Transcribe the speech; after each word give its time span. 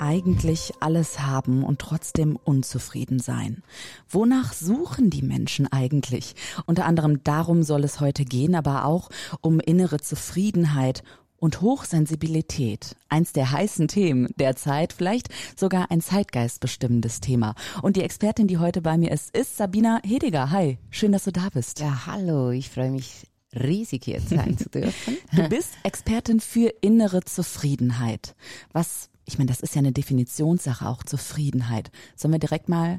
eigentlich 0.00 0.72
alles 0.80 1.20
haben 1.20 1.64
und 1.64 1.80
trotzdem 1.80 2.36
unzufrieden 2.36 3.18
sein. 3.18 3.62
Wonach 4.08 4.52
suchen 4.52 5.10
die 5.10 5.22
Menschen 5.22 5.70
eigentlich? 5.70 6.34
Unter 6.66 6.86
anderem 6.86 7.22
darum 7.24 7.62
soll 7.62 7.84
es 7.84 8.00
heute 8.00 8.24
gehen, 8.24 8.54
aber 8.54 8.84
auch 8.84 9.10
um 9.40 9.60
innere 9.60 9.98
Zufriedenheit 9.98 11.02
und 11.38 11.60
Hochsensibilität. 11.60 12.96
Eins 13.08 13.32
der 13.32 13.52
heißen 13.52 13.88
Themen 13.88 14.28
der 14.36 14.56
Zeit, 14.56 14.92
vielleicht 14.92 15.28
sogar 15.56 15.90
ein 15.90 16.00
zeitgeistbestimmendes 16.00 17.20
Thema. 17.20 17.54
Und 17.82 17.96
die 17.96 18.02
Expertin, 18.02 18.48
die 18.48 18.58
heute 18.58 18.82
bei 18.82 18.98
mir 18.98 19.12
ist, 19.12 19.36
ist 19.36 19.56
Sabina 19.56 20.00
Hediger. 20.04 20.50
Hi, 20.50 20.78
schön, 20.90 21.12
dass 21.12 21.24
du 21.24 21.32
da 21.32 21.48
bist. 21.52 21.80
Ja, 21.80 22.06
hallo, 22.06 22.50
ich 22.50 22.70
freue 22.70 22.90
mich 22.90 23.26
riesig 23.54 24.04
hier 24.04 24.20
sein 24.28 24.58
zu 24.58 24.68
dürfen. 24.68 25.16
Du 25.32 25.48
bist 25.48 25.70
Expertin 25.82 26.40
für 26.40 26.72
innere 26.80 27.22
Zufriedenheit. 27.22 28.34
Was 28.72 29.10
ich 29.28 29.36
meine, 29.36 29.48
das 29.48 29.60
ist 29.60 29.74
ja 29.74 29.80
eine 29.80 29.92
Definitionssache, 29.92 30.88
auch 30.88 31.02
Zufriedenheit. 31.02 31.90
Sollen 32.16 32.32
wir 32.32 32.38
direkt 32.38 32.70
mal 32.70 32.98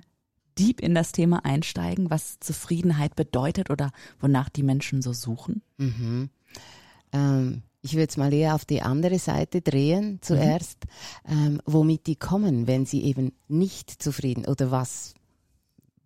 deep 0.59 0.79
in 0.79 0.93
das 0.93 1.11
Thema 1.11 1.43
einsteigen, 1.43 2.11
was 2.11 2.39
Zufriedenheit 2.39 3.15
bedeutet 3.15 3.71
oder 3.71 3.91
wonach 4.19 4.49
die 4.49 4.61
Menschen 4.61 5.01
so 5.01 5.11
suchen? 5.11 5.63
Mhm. 5.77 6.29
Ähm, 7.13 7.63
ich 7.81 7.93
würde 7.93 8.09
es 8.09 8.17
mal 8.17 8.31
eher 8.31 8.53
auf 8.53 8.63
die 8.63 8.83
andere 8.83 9.17
Seite 9.17 9.61
drehen 9.61 10.19
zuerst, 10.21 10.85
mhm. 11.27 11.47
ähm, 11.47 11.61
womit 11.65 12.05
die 12.05 12.15
kommen, 12.15 12.67
wenn 12.67 12.85
sie 12.85 13.03
eben 13.03 13.31
nicht 13.47 13.89
zufrieden 13.89 14.45
oder 14.45 14.69
was, 14.69 15.15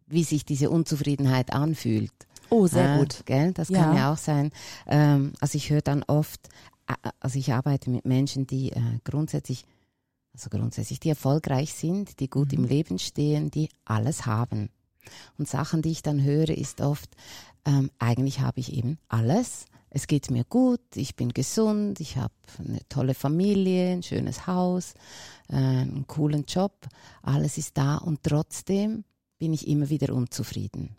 wie 0.08 0.24
sich 0.24 0.46
diese 0.46 0.70
Unzufriedenheit 0.70 1.52
anfühlt. 1.52 2.14
Oh, 2.50 2.68
sehr 2.68 2.96
äh, 2.96 3.00
gut. 3.00 3.26
Gell? 3.26 3.52
Das 3.52 3.68
ja. 3.68 3.84
kann 3.84 3.98
ja 3.98 4.14
auch 4.14 4.18
sein. 4.18 4.52
Ähm, 4.88 5.34
also 5.42 5.58
ich 5.58 5.70
höre 5.70 5.82
dann 5.82 6.04
oft, 6.04 6.48
also 7.20 7.38
ich 7.38 7.52
arbeite 7.52 7.90
mit 7.90 8.06
Menschen, 8.06 8.48
die 8.48 8.72
äh, 8.72 8.82
grundsätzlich 9.04 9.66
also 10.34 10.50
grundsätzlich, 10.50 11.00
die 11.00 11.10
erfolgreich 11.10 11.74
sind, 11.74 12.20
die 12.20 12.30
gut 12.30 12.52
mhm. 12.52 12.60
im 12.60 12.66
Leben 12.66 13.00
stehen, 13.00 13.52
die 13.52 13.70
alles 13.86 14.26
haben. 14.26 14.70
Und 15.38 15.48
Sachen, 15.48 15.82
die 15.82 15.92
ich 15.92 16.02
dann 16.02 16.24
höre, 16.24 16.50
ist 16.50 16.82
oft, 16.82 17.10
ähm, 17.66 17.92
eigentlich 18.00 18.40
habe 18.40 18.60
ich 18.60 18.74
eben 18.74 18.98
alles. 19.08 19.66
Es 19.90 20.08
geht 20.08 20.32
mir 20.32 20.44
gut, 20.44 20.82
ich 20.96 21.16
bin 21.16 21.34
gesund, 21.34 22.00
ich 22.00 22.18
habe 22.18 22.34
eine 22.58 22.80
tolle 22.90 23.14
Familie, 23.14 23.92
ein 23.92 24.02
schönes 24.02 24.48
Haus, 24.48 24.96
äh, 25.50 25.56
einen 25.56 26.08
coolen 26.08 26.46
Job, 26.46 26.88
alles 27.22 27.60
ist 27.60 27.78
da 27.78 27.98
und 27.98 28.24
trotzdem 28.24 29.04
bin 29.38 29.54
ich 29.54 29.68
immer 29.68 29.90
wieder 29.90 30.14
unzufrieden. 30.16 30.96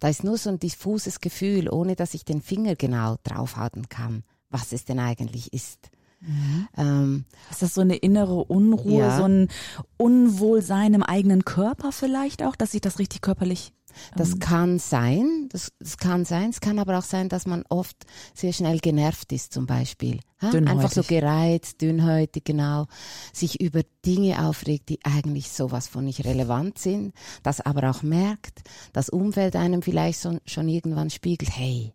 Da 0.00 0.08
ist 0.08 0.24
nur 0.24 0.36
so 0.36 0.50
ein 0.50 0.58
diffuses 0.58 1.20
Gefühl, 1.20 1.68
ohne 1.68 1.94
dass 1.94 2.14
ich 2.14 2.24
den 2.24 2.42
Finger 2.42 2.74
genau 2.74 3.18
draufhalten 3.22 3.88
kann, 3.88 4.24
was 4.50 4.72
es 4.72 4.84
denn 4.84 4.98
eigentlich 4.98 5.52
ist. 5.52 5.90
Mhm. 6.26 6.68
Ähm, 6.76 7.24
ist 7.50 7.62
das 7.62 7.74
so 7.74 7.80
eine 7.80 7.96
innere 7.96 8.44
Unruhe, 8.44 9.00
ja. 9.00 9.16
so 9.16 9.24
ein 9.24 9.48
Unwohlsein 9.96 10.94
im 10.94 11.02
eigenen 11.02 11.44
Körper 11.44 11.92
vielleicht 11.92 12.42
auch, 12.42 12.56
dass 12.56 12.72
sich 12.72 12.80
das 12.80 12.98
richtig 12.98 13.20
körperlich 13.22 13.72
das 14.16 14.32
ähm, 14.32 14.38
kann 14.38 14.78
sein, 14.78 15.48
das, 15.50 15.72
das, 15.78 15.96
kann 15.96 16.24
sein. 16.24 16.50
Es 16.50 16.60
kann 16.60 16.78
aber 16.78 16.98
auch 16.98 17.04
sein, 17.04 17.28
dass 17.28 17.46
man 17.46 17.64
oft 17.68 17.96
sehr 18.34 18.52
schnell 18.52 18.78
genervt 18.78 19.32
ist, 19.32 19.52
zum 19.52 19.66
Beispiel. 19.66 20.20
Einfach 20.40 20.92
so 20.92 21.02
gereizt, 21.02 21.80
dünnhäutig, 21.80 22.44
genau. 22.44 22.86
Sich 23.32 23.60
über 23.60 23.80
Dinge 24.04 24.46
aufregt, 24.46 24.88
die 24.90 24.98
eigentlich 25.04 25.50
sowas 25.50 25.88
von 25.88 26.04
nicht 26.04 26.24
relevant 26.24 26.78
sind. 26.78 27.14
Das 27.42 27.60
aber 27.60 27.88
auch 27.90 28.02
merkt, 28.02 28.62
das 28.92 29.08
Umfeld 29.08 29.56
einem 29.56 29.80
vielleicht 29.80 30.20
so, 30.20 30.38
schon 30.44 30.68
irgendwann 30.68 31.10
spiegelt, 31.10 31.50
hey, 31.56 31.94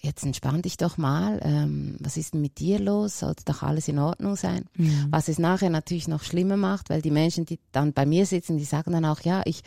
jetzt 0.00 0.24
entspann 0.24 0.62
dich 0.62 0.76
doch 0.76 0.96
mal, 0.96 1.40
ähm, 1.42 1.96
was 2.00 2.16
ist 2.16 2.34
denn 2.34 2.40
mit 2.40 2.58
dir 2.58 2.78
los? 2.78 3.20
Sollte 3.20 3.44
doch 3.44 3.62
alles 3.62 3.86
in 3.86 3.98
Ordnung 3.98 4.34
sein? 4.34 4.64
Mhm. 4.76 5.08
Was 5.10 5.28
es 5.28 5.38
nachher 5.38 5.70
natürlich 5.70 6.08
noch 6.08 6.22
schlimmer 6.22 6.56
macht, 6.56 6.88
weil 6.88 7.02
die 7.02 7.10
Menschen, 7.10 7.44
die 7.44 7.58
dann 7.72 7.92
bei 7.92 8.06
mir 8.06 8.24
sitzen, 8.26 8.56
die 8.56 8.64
sagen 8.64 8.92
dann 8.92 9.04
auch, 9.04 9.20
ja, 9.20 9.42
ich, 9.44 9.62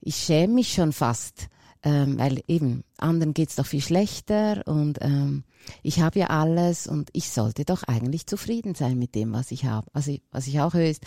ich 0.00 0.16
schäme 0.16 0.54
mich 0.54 0.72
schon 0.72 0.92
fast, 0.92 1.48
ähm, 1.84 2.18
weil 2.18 2.42
eben 2.46 2.84
anderen 2.96 3.34
geht's 3.34 3.56
doch 3.56 3.66
viel 3.66 3.80
schlechter 3.80 4.62
und 4.66 4.98
ähm, 5.00 5.44
ich 5.82 6.00
habe 6.00 6.18
ja 6.18 6.26
alles 6.28 6.86
und 6.86 7.10
ich 7.12 7.30
sollte 7.30 7.64
doch 7.64 7.82
eigentlich 7.84 8.26
zufrieden 8.26 8.74
sein 8.74 8.98
mit 8.98 9.14
dem, 9.14 9.32
was 9.32 9.50
ich 9.50 9.64
habe. 9.64 9.86
Also 9.92 10.16
was 10.30 10.46
ich 10.46 10.60
auch 10.60 10.74
höre, 10.74 10.88
ist, 10.88 11.02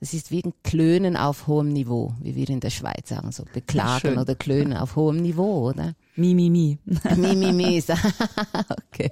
es 0.00 0.14
ist 0.14 0.30
wie 0.30 0.42
ein 0.44 0.52
Klönen 0.62 1.16
auf 1.16 1.46
hohem 1.46 1.72
Niveau, 1.72 2.12
wie 2.20 2.34
wir 2.36 2.48
in 2.48 2.60
der 2.60 2.70
Schweiz 2.70 3.08
sagen, 3.08 3.32
so 3.32 3.44
beklagen 3.52 4.18
oder 4.18 4.34
klönen 4.34 4.76
auf 4.76 4.96
hohem 4.96 5.16
Niveau, 5.16 5.68
oder? 5.68 5.94
Mi, 6.16 6.34
mi, 6.34 6.50
mi. 6.50 6.78
mi, 7.16 7.36
mi, 7.36 7.52
mi. 7.52 7.82
okay. 8.88 9.10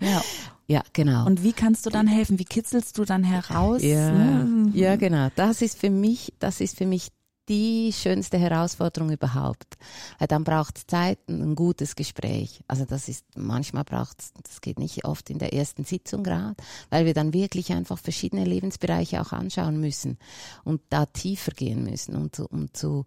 Ja. 0.00 0.22
Ja, 0.68 0.82
genau. 0.92 1.26
Und 1.26 1.42
wie 1.42 1.52
kannst 1.52 1.84
du 1.84 1.90
dann 1.90 2.06
helfen? 2.06 2.38
Wie 2.38 2.44
kitzelst 2.44 2.96
du 2.96 3.04
dann 3.04 3.24
heraus? 3.24 3.82
Ja, 3.82 4.08
hm. 4.08 4.70
ja 4.72 4.96
genau. 4.96 5.28
Das 5.34 5.60
ist 5.60 5.78
für 5.78 5.90
mich, 5.90 6.32
das 6.38 6.60
ist 6.60 6.78
für 6.78 6.86
mich 6.86 7.08
die 7.48 7.92
schönste 7.92 8.38
Herausforderung 8.38 9.10
überhaupt. 9.10 9.76
Weil 10.18 10.28
dann 10.28 10.44
braucht 10.44 10.78
es 10.78 10.86
Zeit 10.86 11.18
und 11.26 11.42
ein 11.42 11.54
gutes 11.54 11.96
Gespräch. 11.96 12.62
Also 12.68 12.84
das 12.84 13.08
ist, 13.08 13.24
manchmal 13.36 13.84
braucht 13.84 14.20
es, 14.20 14.32
das 14.42 14.60
geht 14.60 14.78
nicht 14.78 15.04
oft 15.04 15.30
in 15.30 15.38
der 15.38 15.52
ersten 15.52 15.84
Sitzung 15.84 16.22
gerade, 16.22 16.56
weil 16.90 17.06
wir 17.06 17.14
dann 17.14 17.32
wirklich 17.32 17.72
einfach 17.72 17.98
verschiedene 17.98 18.44
Lebensbereiche 18.44 19.20
auch 19.20 19.32
anschauen 19.32 19.80
müssen 19.80 20.18
und 20.64 20.80
da 20.90 21.06
tiefer 21.06 21.52
gehen 21.52 21.82
müssen, 21.82 22.14
um 22.16 22.32
zu, 22.32 22.46
um 22.46 22.72
zu 22.72 23.04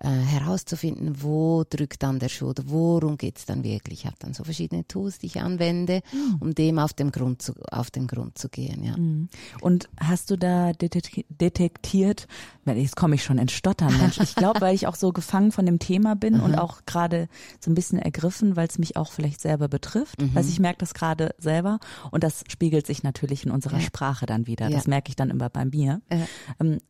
äh, 0.00 0.08
herauszufinden, 0.08 1.22
wo 1.22 1.64
drückt 1.68 2.04
dann 2.04 2.20
der 2.20 2.28
Schuh 2.28 2.50
oder 2.50 2.62
worum 2.66 3.16
geht's 3.16 3.46
dann 3.46 3.64
wirklich. 3.64 4.00
Ich 4.00 4.06
habe 4.06 4.14
dann 4.20 4.32
so 4.32 4.44
verschiedene 4.44 4.86
Tools, 4.86 5.18
die 5.18 5.26
ich 5.26 5.40
anwende, 5.40 6.02
mhm. 6.12 6.36
um 6.38 6.54
dem 6.54 6.78
auf 6.78 6.92
den 6.92 7.10
Grund 7.10 7.42
zu, 7.42 7.54
auf 7.70 7.90
den 7.90 8.06
Grund 8.06 8.38
zu 8.38 8.48
gehen. 8.48 8.84
Ja. 8.84 8.96
Mhm. 8.96 9.28
Und 9.60 9.88
hast 9.98 10.30
du 10.30 10.38
da 10.38 10.72
detektiert, 10.72 12.28
jetzt 12.64 12.94
komme 12.94 13.16
ich 13.16 13.24
schon 13.24 13.38
ins 13.38 13.50
Stottern, 13.50 13.96
Mensch. 13.98 14.20
Ich 14.20 14.36
glaube, 14.36 14.60
weil 14.60 14.74
ich 14.74 14.86
auch 14.86 14.94
so 14.94 15.12
gefangen 15.12 15.50
von 15.50 15.66
dem 15.66 15.80
Thema 15.80 16.14
bin 16.14 16.38
und 16.38 16.54
auch 16.54 16.82
gerade 16.86 17.28
so 17.58 17.70
ein 17.70 17.74
bisschen 17.74 17.98
ergriffen, 17.98 18.54
weil 18.54 18.68
es 18.68 18.78
mich 18.78 18.96
auch 18.96 19.10
vielleicht 19.10 19.40
selber 19.40 19.66
betrifft. 19.66 20.22
Mhm. 20.22 20.30
Also 20.36 20.48
ich 20.48 20.60
merke 20.60 20.78
das 20.78 20.94
gerade 20.94 21.34
selber 21.38 21.80
und 22.12 22.22
das 22.22 22.44
spiegelt 22.48 22.86
sich 22.86 23.02
natürlich 23.02 23.44
in 23.44 23.50
unserer 23.50 23.78
ja. 23.78 23.82
Sprache 23.82 24.26
dann 24.26 24.46
wieder. 24.46 24.70
Das 24.70 24.86
merke 24.86 25.08
ich 25.08 25.16
dann 25.16 25.30
immer 25.30 25.48
bei 25.48 25.64
mir. 25.64 26.00
Ja. 26.12 26.26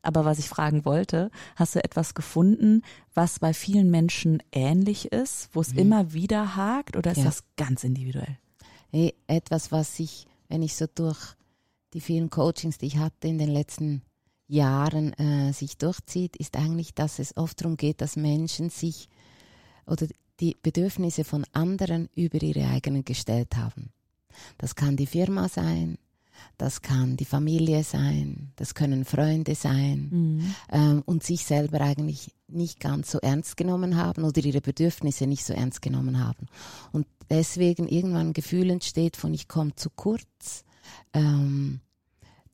Aber 0.02 0.26
was 0.26 0.38
ich 0.38 0.48
fragen 0.48 0.84
wollte, 0.84 1.30
hast 1.56 1.74
du 1.74 1.82
etwas 1.82 2.14
gefunden, 2.14 2.82
was 3.14 3.38
bei 3.38 3.52
vielen 3.52 3.90
Menschen 3.90 4.42
ähnlich 4.52 5.12
ist, 5.12 5.48
wo 5.52 5.60
es 5.60 5.72
mhm. 5.72 5.80
immer 5.80 6.12
wieder 6.12 6.56
hakt 6.56 6.96
oder 6.96 7.12
ist 7.12 7.18
ja. 7.18 7.24
das 7.24 7.44
ganz 7.56 7.84
individuell? 7.84 8.38
Hey, 8.90 9.14
etwas, 9.26 9.72
was 9.72 9.96
sich, 9.96 10.26
wenn 10.48 10.62
ich 10.62 10.76
so 10.76 10.86
durch 10.92 11.34
die 11.94 12.00
vielen 12.00 12.30
Coachings, 12.30 12.78
die 12.78 12.86
ich 12.86 12.98
hatte 12.98 13.28
in 13.28 13.38
den 13.38 13.50
letzten 13.50 14.02
Jahren 14.46 15.12
äh, 15.14 15.52
sich 15.52 15.76
durchzieht, 15.76 16.36
ist 16.36 16.56
eigentlich, 16.56 16.94
dass 16.94 17.18
es 17.18 17.36
oft 17.36 17.60
darum 17.60 17.76
geht, 17.76 18.00
dass 18.00 18.16
Menschen 18.16 18.70
sich 18.70 19.08
oder 19.86 20.06
die 20.40 20.56
Bedürfnisse 20.62 21.24
von 21.24 21.44
anderen 21.52 22.08
über 22.14 22.40
ihre 22.42 22.68
eigenen 22.68 23.04
gestellt 23.04 23.56
haben. 23.56 23.90
Das 24.56 24.74
kann 24.74 24.96
die 24.96 25.06
Firma 25.06 25.48
sein, 25.48 25.98
das 26.56 26.82
kann 26.82 27.16
die 27.16 27.24
Familie 27.24 27.82
sein, 27.82 28.52
das 28.56 28.74
können 28.74 29.04
Freunde 29.04 29.54
sein 29.54 30.08
mhm. 30.10 30.54
ähm, 30.70 31.02
und 31.04 31.24
sich 31.24 31.44
selber 31.44 31.80
eigentlich 31.80 32.32
nicht 32.48 32.80
ganz 32.80 33.10
so 33.10 33.18
ernst 33.18 33.56
genommen 33.56 33.96
haben 33.96 34.24
oder 34.24 34.42
ihre 34.42 34.60
Bedürfnisse 34.60 35.26
nicht 35.26 35.44
so 35.44 35.52
ernst 35.52 35.82
genommen 35.82 36.24
haben. 36.24 36.46
Und 36.92 37.06
deswegen 37.30 37.88
irgendwann 37.88 38.28
ein 38.28 38.32
Gefühl 38.32 38.70
entsteht 38.70 39.16
von 39.16 39.34
ich 39.34 39.48
komme 39.48 39.74
zu 39.74 39.90
kurz. 39.90 40.64
Ähm, 41.12 41.80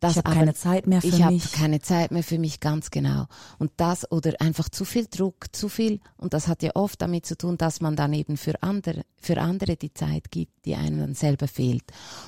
das 0.04 0.16
ich 0.16 0.24
habe 0.24 0.34
keine 0.34 0.54
Zeit 0.54 0.86
mehr 0.86 1.00
für 1.00 1.06
ich 1.06 1.12
mich. 1.14 1.20
Ich 1.20 1.44
habe 1.44 1.56
keine 1.56 1.80
Zeit 1.80 2.10
mehr 2.10 2.22
für 2.22 2.38
mich, 2.38 2.60
ganz 2.60 2.90
genau. 2.90 3.26
Und 3.58 3.72
das 3.76 4.10
oder 4.10 4.34
einfach 4.40 4.68
zu 4.68 4.84
viel 4.84 5.06
Druck, 5.06 5.46
zu 5.52 5.68
viel. 5.68 6.00
Und 6.16 6.34
das 6.34 6.48
hat 6.48 6.62
ja 6.62 6.70
oft 6.74 7.00
damit 7.02 7.26
zu 7.26 7.36
tun, 7.36 7.56
dass 7.56 7.80
man 7.80 7.96
dann 7.96 8.12
eben 8.12 8.36
für 8.36 8.62
andere, 8.62 9.04
für 9.16 9.40
andere 9.40 9.76
die 9.76 9.92
Zeit 9.92 10.30
gibt, 10.30 10.64
die 10.64 10.74
einem 10.74 10.98
dann 10.98 11.14
selber 11.14 11.48
fehlt. 11.48 11.84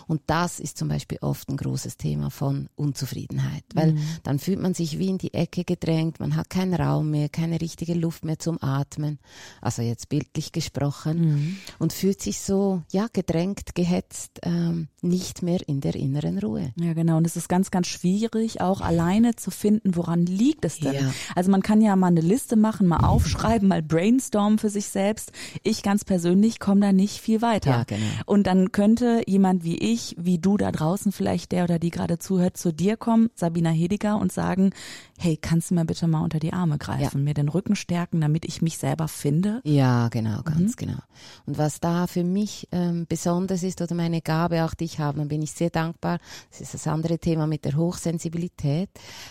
Und 0.06 0.22
das 0.26 0.60
ist 0.60 0.78
zum 0.78 0.88
Beispiel 0.88 1.18
oft 1.20 1.48
ein 1.48 1.56
großes 1.56 1.96
Thema 1.96 2.30
von 2.30 2.68
Unzufriedenheit, 2.76 3.64
weil 3.74 3.92
mhm. 3.92 4.00
dann 4.22 4.38
fühlt 4.38 4.60
man 4.60 4.74
sich 4.74 4.98
wie 4.98 5.08
in 5.08 5.18
die 5.18 5.34
Ecke 5.34 5.64
gedrängt, 5.64 6.20
man 6.20 6.36
hat 6.36 6.50
keinen 6.50 6.74
Raum 6.74 7.10
mehr, 7.10 7.28
keine 7.28 7.60
richtige 7.60 7.94
Luft 7.94 8.24
mehr 8.24 8.38
zum 8.38 8.62
Atmen, 8.62 9.18
also 9.60 9.82
jetzt 9.82 10.08
bildlich 10.08 10.52
gesprochen, 10.52 11.20
mhm. 11.20 11.56
und 11.78 11.92
fühlt 11.92 12.20
sich 12.20 12.40
so, 12.40 12.82
ja, 12.92 13.08
gedrängt, 13.12 13.74
gehetzt, 13.74 14.40
ähm, 14.42 14.88
nicht 15.02 15.42
mehr 15.42 15.66
in 15.68 15.80
der 15.80 15.94
inneren 15.94 16.38
Ruhe. 16.38 16.72
Ja, 16.76 16.92
genau. 16.92 17.16
Und 17.16 17.26
es 17.26 17.36
ist 17.36 17.48
ganz 17.48 17.65
ganz, 17.66 17.70
ganz 17.70 17.88
schwierig, 17.88 18.60
auch 18.60 18.80
alleine 18.80 19.34
zu 19.34 19.50
finden, 19.50 19.96
woran 19.96 20.24
liegt 20.24 20.64
es 20.64 20.78
denn? 20.78 20.94
Ja. 20.94 21.12
Also 21.34 21.50
man 21.50 21.62
kann 21.62 21.80
ja 21.80 21.96
mal 21.96 22.08
eine 22.08 22.20
Liste 22.20 22.56
machen, 22.56 22.86
mal 22.86 23.04
aufschreiben, 23.04 23.68
mal 23.68 23.82
brainstormen 23.82 24.58
für 24.58 24.70
sich 24.70 24.86
selbst. 24.88 25.32
Ich 25.62 25.82
ganz 25.82 26.04
persönlich 26.04 26.60
komme 26.60 26.80
da 26.80 26.92
nicht 26.92 27.20
viel 27.20 27.42
weiter. 27.42 27.70
Ja, 27.70 27.84
genau. 27.84 28.00
Und 28.24 28.46
dann 28.46 28.72
könnte 28.72 29.22
jemand 29.26 29.64
wie 29.64 29.76
ich, 29.76 30.14
wie 30.18 30.38
du 30.38 30.56
da 30.56 30.70
draußen 30.70 31.12
vielleicht, 31.12 31.52
der 31.52 31.64
oder 31.64 31.78
die 31.78 31.90
gerade 31.90 32.18
zuhört, 32.18 32.56
zu 32.56 32.72
dir 32.72 32.96
kommen, 32.96 33.30
Sabina 33.34 33.70
Hediger, 33.70 34.18
und 34.18 34.32
sagen, 34.32 34.70
hey, 35.18 35.36
kannst 35.36 35.70
du 35.70 35.74
mir 35.74 35.84
bitte 35.84 36.06
mal 36.06 36.22
unter 36.22 36.38
die 36.38 36.52
Arme 36.52 36.78
greifen, 36.78 37.18
ja. 37.18 37.24
mir 37.24 37.34
den 37.34 37.48
Rücken 37.48 37.76
stärken, 37.76 38.20
damit 38.20 38.44
ich 38.44 38.62
mich 38.62 38.78
selber 38.78 39.08
finde? 39.08 39.60
Ja, 39.64 40.08
genau, 40.08 40.42
ganz 40.42 40.72
mhm. 40.72 40.86
genau. 40.86 40.98
Und 41.46 41.58
was 41.58 41.80
da 41.80 42.06
für 42.06 42.24
mich 42.24 42.68
ähm, 42.72 43.06
besonders 43.08 43.62
ist 43.62 43.80
oder 43.80 43.94
meine 43.94 44.20
Gabe 44.20 44.64
auch, 44.64 44.74
die 44.74 44.84
ich 44.84 44.98
habe, 44.98 45.18
dann 45.18 45.28
bin 45.28 45.42
ich 45.42 45.52
sehr 45.52 45.70
dankbar, 45.70 46.18
das 46.50 46.60
ist 46.60 46.74
das 46.74 46.86
andere 46.86 47.18
Thema 47.18 47.46
mit 47.46 47.64
der 47.64 47.76
Hochsensibilität, 47.76 48.90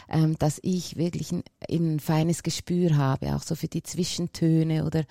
ähm, 0.10 0.38
dass 0.40 0.60
ich 0.64 0.98
wirklich 0.98 1.32
ein, 1.32 1.44
ein 1.70 2.00
feines 2.00 2.44
Gespür 2.44 2.98
habe, 2.98 3.36
auch 3.36 3.44
so 3.44 3.56
für 3.56 3.68
die 3.68 3.84
Zwischentöne 3.84 4.86
oder 4.86 5.04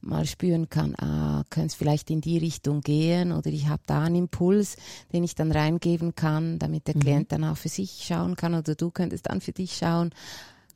mal 0.00 0.26
spüren 0.26 0.68
kann, 0.68 0.94
ah, 0.96 1.44
könnte 1.50 1.68
es 1.68 1.74
vielleicht 1.74 2.10
in 2.10 2.20
die 2.20 2.38
Richtung 2.38 2.80
gehen 2.80 3.32
oder 3.32 3.50
ich 3.50 3.68
habe 3.68 3.82
da 3.86 4.02
einen 4.02 4.16
Impuls, 4.16 4.76
den 5.12 5.24
ich 5.24 5.34
dann 5.34 5.52
reingeben 5.52 6.14
kann, 6.14 6.58
damit 6.58 6.86
der 6.86 6.96
mhm. 6.96 7.00
Klient 7.00 7.32
dann 7.32 7.44
auch 7.44 7.56
für 7.56 7.68
sich 7.68 8.04
schauen 8.06 8.36
kann 8.36 8.54
oder 8.54 8.74
du 8.74 8.90
könntest 8.90 9.26
dann 9.26 9.40
für 9.40 9.52
dich 9.52 9.76
schauen 9.76 10.10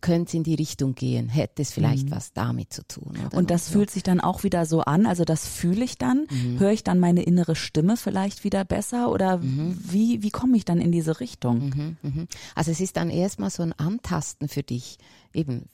könnte 0.01 0.29
es 0.29 0.35
in 0.35 0.45
die 0.45 0.55
Richtung 0.55 0.95
gehen, 0.95 1.29
hätte 1.29 1.63
es 1.63 1.73
vielleicht 1.73 2.07
mhm. 2.07 2.11
was 2.13 2.33
damit 2.33 2.73
zu 2.73 2.87
tun. 2.87 3.15
und 3.33 3.51
das 3.51 3.67
so. 3.67 3.73
fühlt 3.73 3.91
sich 3.91 4.03
dann 4.03 4.21
auch 4.21 4.45
wieder 4.45 4.67
so 4.67 4.83
an, 4.83 5.07
also 5.07 5.25
das 5.25 5.49
fühle 5.49 5.85
ich 5.85 5.99
dann, 5.99 6.27
mhm. 6.31 6.61
höre 6.61 6.71
ich 6.71 6.85
dann 6.85 7.01
meine 7.01 7.23
innere 7.23 7.57
Stimme 7.57 7.97
vielleicht 7.97 8.45
wieder 8.45 8.65
besser 8.65 9.11
oder 9.11 9.39
mhm. 9.39 9.77
wie, 9.83 10.23
wie 10.23 10.31
komme 10.31 10.57
ich 10.57 10.65
dann 10.65 10.81
in 10.81 10.93
diese 10.93 11.19
Richtung? 11.21 11.71
Mhm, 11.71 11.97
mhm. 12.03 12.29
Also 12.55 12.71
es 12.71 12.81
ist 12.81 12.97
dann 12.97 13.11
erstmal 13.11 13.51
so 13.51 13.63
ein 13.63 13.73
Antasten 13.73 14.49
für 14.49 14.63
dich. 14.63 14.99
Eben, 15.35 15.69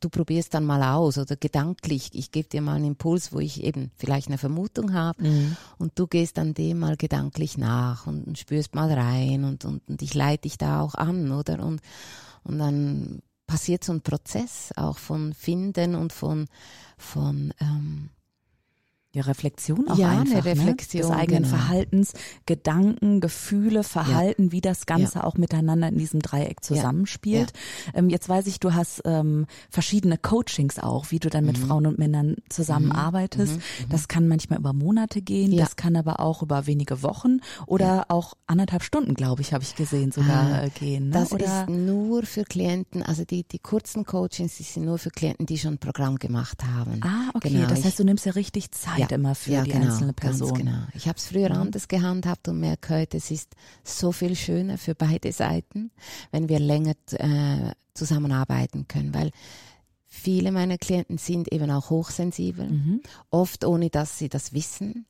du 0.00 0.08
probierst 0.10 0.54
dann 0.54 0.64
mal 0.64 0.82
aus 0.94 1.18
oder 1.18 1.34
gedanklich, 1.34 2.10
ich 2.12 2.30
gebe 2.30 2.48
dir 2.48 2.60
mal 2.60 2.74
einen 2.74 2.84
Impuls, 2.84 3.32
wo 3.32 3.40
ich 3.40 3.64
eben 3.64 3.90
vielleicht 3.96 4.28
eine 4.28 4.38
Vermutung 4.38 4.92
habe 4.92 5.24
mhm. 5.24 5.56
und 5.78 5.98
du 5.98 6.06
gehst 6.06 6.36
dann 6.36 6.54
dem 6.54 6.80
mal 6.80 6.96
gedanklich 6.96 7.58
nach 7.58 8.06
und, 8.06 8.26
und 8.26 8.38
spürst 8.38 8.74
mal 8.74 8.92
rein 8.92 9.44
und, 9.44 9.64
und, 9.64 9.88
und 9.88 10.02
ich 10.02 10.14
leite 10.14 10.42
dich 10.42 10.58
da 10.58 10.82
auch 10.82 10.94
an, 10.94 11.32
oder? 11.32 11.64
Und, 11.64 11.80
und 12.46 12.58
dann 12.58 13.22
passiert 13.46 13.84
so 13.84 13.92
ein 13.92 14.02
Prozess 14.02 14.72
auch 14.76 14.98
von 14.98 15.32
Finden 15.32 15.94
und 15.94 16.12
von, 16.12 16.46
von 16.98 17.52
ähm, 17.60 18.10
ja, 19.16 19.22
Reflexion 19.22 19.88
auch 19.88 19.98
ja, 19.98 20.10
einfach. 20.10 20.36
Eine 20.36 20.44
Reflexion 20.44 21.02
ne? 21.02 21.08
des 21.08 21.16
eigenen 21.16 21.42
genau. 21.44 21.56
Verhaltens, 21.56 22.12
Gedanken, 22.46 23.20
Gefühle, 23.20 23.82
Verhalten, 23.82 24.46
ja. 24.46 24.52
wie 24.52 24.60
das 24.60 24.86
Ganze 24.86 25.18
ja. 25.18 25.24
auch 25.24 25.36
miteinander 25.36 25.88
in 25.88 25.98
diesem 25.98 26.20
Dreieck 26.20 26.62
zusammenspielt. 26.62 27.52
Ähm, 27.94 28.08
jetzt 28.08 28.28
weiß 28.28 28.46
ich, 28.46 28.60
du 28.60 28.74
hast 28.74 29.02
ähm, 29.04 29.46
verschiedene 29.70 30.18
Coachings 30.18 30.78
auch, 30.78 31.10
wie 31.10 31.18
du 31.18 31.30
dann 31.30 31.44
mit 31.44 31.58
mhm. 31.58 31.66
Frauen 31.66 31.86
und 31.86 31.98
Männern 31.98 32.36
zusammenarbeitest. 32.48 33.54
Mhm. 33.54 33.58
Mhm. 33.58 33.88
Das 33.90 34.08
kann 34.08 34.28
manchmal 34.28 34.58
über 34.58 34.72
Monate 34.72 35.22
gehen, 35.22 35.56
das 35.56 35.76
kann 35.76 35.96
aber 35.96 36.20
auch 36.20 36.42
über 36.42 36.66
wenige 36.66 37.02
Wochen 37.02 37.38
oder 37.66 38.06
auch 38.08 38.34
anderthalb 38.46 38.82
Stunden, 38.82 39.14
glaube 39.14 39.42
ich, 39.42 39.52
habe 39.52 39.64
ich 39.64 39.74
gesehen, 39.74 40.12
sogar 40.12 40.52
ah, 40.52 40.64
äh, 40.64 40.70
gehen. 40.70 41.08
Ne? 41.08 41.14
Das 41.14 41.32
oder? 41.32 41.62
ist 41.62 41.68
nur 41.68 42.22
für 42.24 42.44
Klienten, 42.44 43.02
also 43.02 43.24
die, 43.24 43.44
die 43.44 43.58
kurzen 43.58 44.04
Coachings, 44.04 44.56
die 44.56 44.62
sind 44.62 44.84
nur 44.84 44.98
für 44.98 45.10
Klienten, 45.10 45.46
die 45.46 45.58
schon 45.58 45.74
ein 45.74 45.78
Programm 45.78 46.16
gemacht 46.16 46.62
haben. 46.64 47.00
Ah, 47.02 47.30
okay. 47.34 47.50
Genau. 47.50 47.68
Das 47.68 47.84
heißt, 47.84 47.98
du 47.98 48.04
nimmst 48.04 48.26
ja 48.26 48.32
richtig 48.32 48.70
Zeit 48.72 49.05
ja, 49.10 49.16
immer 49.16 49.34
für 49.34 49.52
ja, 49.52 49.62
die 49.62 49.70
genau, 49.70 49.86
einzelne 49.86 50.12
Person. 50.12 50.48
Ganz 50.48 50.58
genau. 50.60 50.78
Ich 50.94 51.08
habe 51.08 51.18
es 51.18 51.26
früher 51.26 51.50
mhm. 51.50 51.62
anders 51.62 51.88
gehandhabt 51.88 52.48
und 52.48 52.60
merke 52.60 52.94
heute, 52.94 53.16
es 53.16 53.30
ist 53.30 53.54
so 53.84 54.12
viel 54.12 54.36
schöner 54.36 54.78
für 54.78 54.94
beide 54.94 55.32
Seiten, 55.32 55.90
wenn 56.30 56.48
wir 56.48 56.58
länger 56.58 56.94
äh, 57.12 57.72
zusammenarbeiten 57.94 58.88
können, 58.88 59.14
weil 59.14 59.30
viele 60.04 60.52
meiner 60.52 60.78
Klienten 60.78 61.18
sind 61.18 61.52
eben 61.52 61.70
auch 61.70 61.90
hochsensibel, 61.90 62.68
mhm. 62.68 63.00
oft 63.30 63.64
ohne 63.64 63.90
dass 63.90 64.18
sie 64.18 64.28
das 64.28 64.52
wissen. 64.52 65.06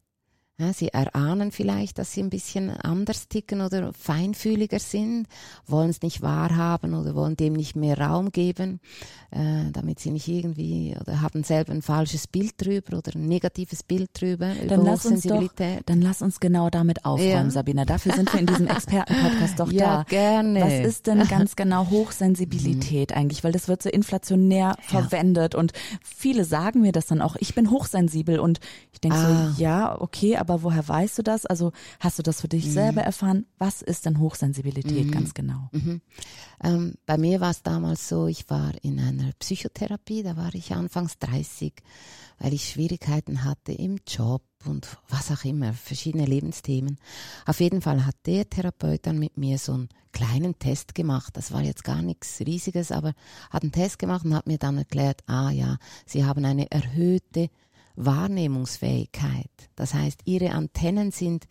Ja, 0.59 0.73
sie 0.73 0.89
erahnen 0.89 1.53
vielleicht, 1.53 1.99
dass 1.99 2.13
sie 2.13 2.23
ein 2.23 2.31
bisschen 2.31 2.71
anders 2.71 3.29
ticken 3.29 3.61
oder 3.61 3.93
feinfühliger 3.93 4.79
sind, 4.79 5.27
wollen 5.67 5.91
es 5.91 6.01
nicht 6.01 6.23
wahrhaben 6.23 6.95
oder 6.95 7.15
wollen 7.15 7.37
dem 7.37 7.53
nicht 7.53 7.77
mehr 7.77 7.99
Raum 7.99 8.33
geben, 8.33 8.81
äh, 9.33 9.71
damit 9.73 10.01
sie 10.01 10.11
nicht 10.11 10.29
irgendwie 10.29 10.97
oder 10.99 11.21
haben 11.21 11.45
selber 11.45 11.73
ein 11.73 11.83
falsches 11.83 12.27
Bild 12.27 12.55
drüber 12.57 12.97
oder 12.97 13.13
ein 13.15 13.27
negatives 13.27 13.83
Bild 13.83 14.09
drüber 14.15 14.55
dann 14.55 14.81
über 14.81 14.91
lass 14.91 15.05
uns 15.05 15.25
doch, 15.25 15.47
Dann 15.85 16.01
lass 16.01 16.23
uns 16.23 16.41
genau 16.41 16.71
damit 16.71 17.05
aufräumen, 17.05 17.29
ja. 17.29 17.51
Sabina. 17.51 17.85
Dafür 17.85 18.15
sind 18.15 18.33
wir 18.33 18.41
in 18.41 18.47
diesem 18.47 18.67
Expertenpodcast 18.67 19.61
doch 19.61 19.71
ja, 19.71 19.99
da. 19.99 20.03
gerne. 20.05 20.63
Was 20.63 20.89
ist 20.89 21.07
denn 21.07 21.19
ganz 21.29 21.57
genau 21.57 21.91
Hochsensibilität 21.91 23.11
mhm. 23.11 23.17
eigentlich? 23.17 23.45
Weil 23.45 23.53
das 23.53 23.69
wird 23.69 23.83
so 23.83 23.91
inflationär 23.91 24.77
ja. 24.91 25.03
verwendet 25.03 25.55
und 25.55 25.75
viele 26.03 26.47
sagen 26.47 26.81
mir 26.81 26.93
das 26.93 27.05
dann 27.05 27.21
auch, 27.21 27.37
ich 27.41 27.55
bin 27.55 27.71
hochsensibel 27.71 28.39
und 28.39 28.61
ich 28.93 29.03
denke 29.03 29.19
ah. 29.19 29.53
so, 29.55 29.63
ja, 29.63 30.01
okay, 30.01 30.39
aber 30.39 30.46
woher 30.49 30.87
weißt 30.87 31.19
du 31.19 31.23
das? 31.23 31.47
Also 31.47 31.73
hast 32.01 32.19
du 32.19 32.23
das 32.23 32.41
für 32.41 32.49
dich 32.49 32.67
mhm. 32.67 32.71
selber 32.71 33.03
erfahren? 33.03 33.47
Was 33.59 33.83
ist 33.83 34.07
denn 34.07 34.19
Hochsensibilität 34.19 35.07
mhm. 35.07 35.11
ganz 35.11 35.35
genau? 35.35 35.69
Mhm. 35.73 36.01
Ähm, 36.63 36.95
bei 37.07 37.19
mir 37.19 37.41
war 37.41 37.51
es 37.51 37.63
damals 37.63 38.09
so, 38.09 38.27
ich 38.27 38.49
war 38.49 38.73
in 38.83 38.99
einer 38.99 39.33
Psychotherapie, 39.39 40.23
da 40.23 40.37
war 40.37 40.55
ich 40.55 40.73
anfangs 40.73 41.19
30, 41.19 41.75
weil 42.39 42.55
ich 42.55 42.69
Schwierigkeiten 42.69 43.45
hatte 43.45 43.73
im 43.73 43.99
Job 44.07 44.43
und 44.65 44.99
was 45.09 45.31
auch 45.31 45.45
immer, 45.45 45.73
verschiedene 45.73 46.27
Lebensthemen. 46.27 46.99
Auf 47.45 47.61
jeden 47.61 47.83
Fall 47.83 48.05
hat 48.05 48.17
der 48.27 48.49
Therapeut 48.49 49.07
dann 49.07 49.19
mit 49.19 49.37
mir 49.37 49.59
so 49.59 49.73
einen 49.73 49.89
kleinen 50.13 50.59
Test 50.59 50.95
gemacht. 50.95 51.37
Das 51.37 51.53
war 51.53 51.63
jetzt 51.63 51.85
gar 51.85 52.03
nichts 52.03 52.41
Riesiges, 52.41 52.91
aber 52.91 53.13
hat 53.51 53.63
einen 53.63 53.73
Test 53.73 53.99
gemacht 53.99 54.25
und 54.25 54.35
hat 54.35 54.47
mir 54.47 54.59
dann 54.59 54.79
erklärt, 54.79 55.23
ah 55.27 55.51
ja, 55.51 55.77
Sie 56.07 56.25
haben 56.25 56.45
eine 56.45 56.71
erhöhte 56.71 57.51
Wahrnehmungsfähigkeit. 57.97 59.51
Das 59.75 59.95
heißt, 59.95 60.21
ihre 60.25 60.53
Antennen 60.53 61.11
sind 61.11 61.47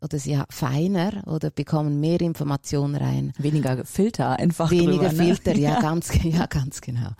oder 0.00 0.18
sie 0.18 0.38
feiner 0.50 1.26
oder 1.26 1.50
bekommen 1.50 1.98
mehr 1.98 2.20
Informationen 2.20 2.94
rein. 2.94 3.32
Weniger 3.38 3.84
Filter 3.84 4.38
einfach. 4.38 4.70
Weniger 4.70 5.08
drüber, 5.08 5.12
ne? 5.12 5.34
Filter, 5.34 5.56
ja, 5.56 5.80
ganz, 5.82 6.12
ja, 6.22 6.46
ganz 6.46 6.80
genau. 6.80 7.10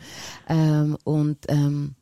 Ähm, 0.49 0.97
und 1.05 1.39
ähm, 1.49 1.97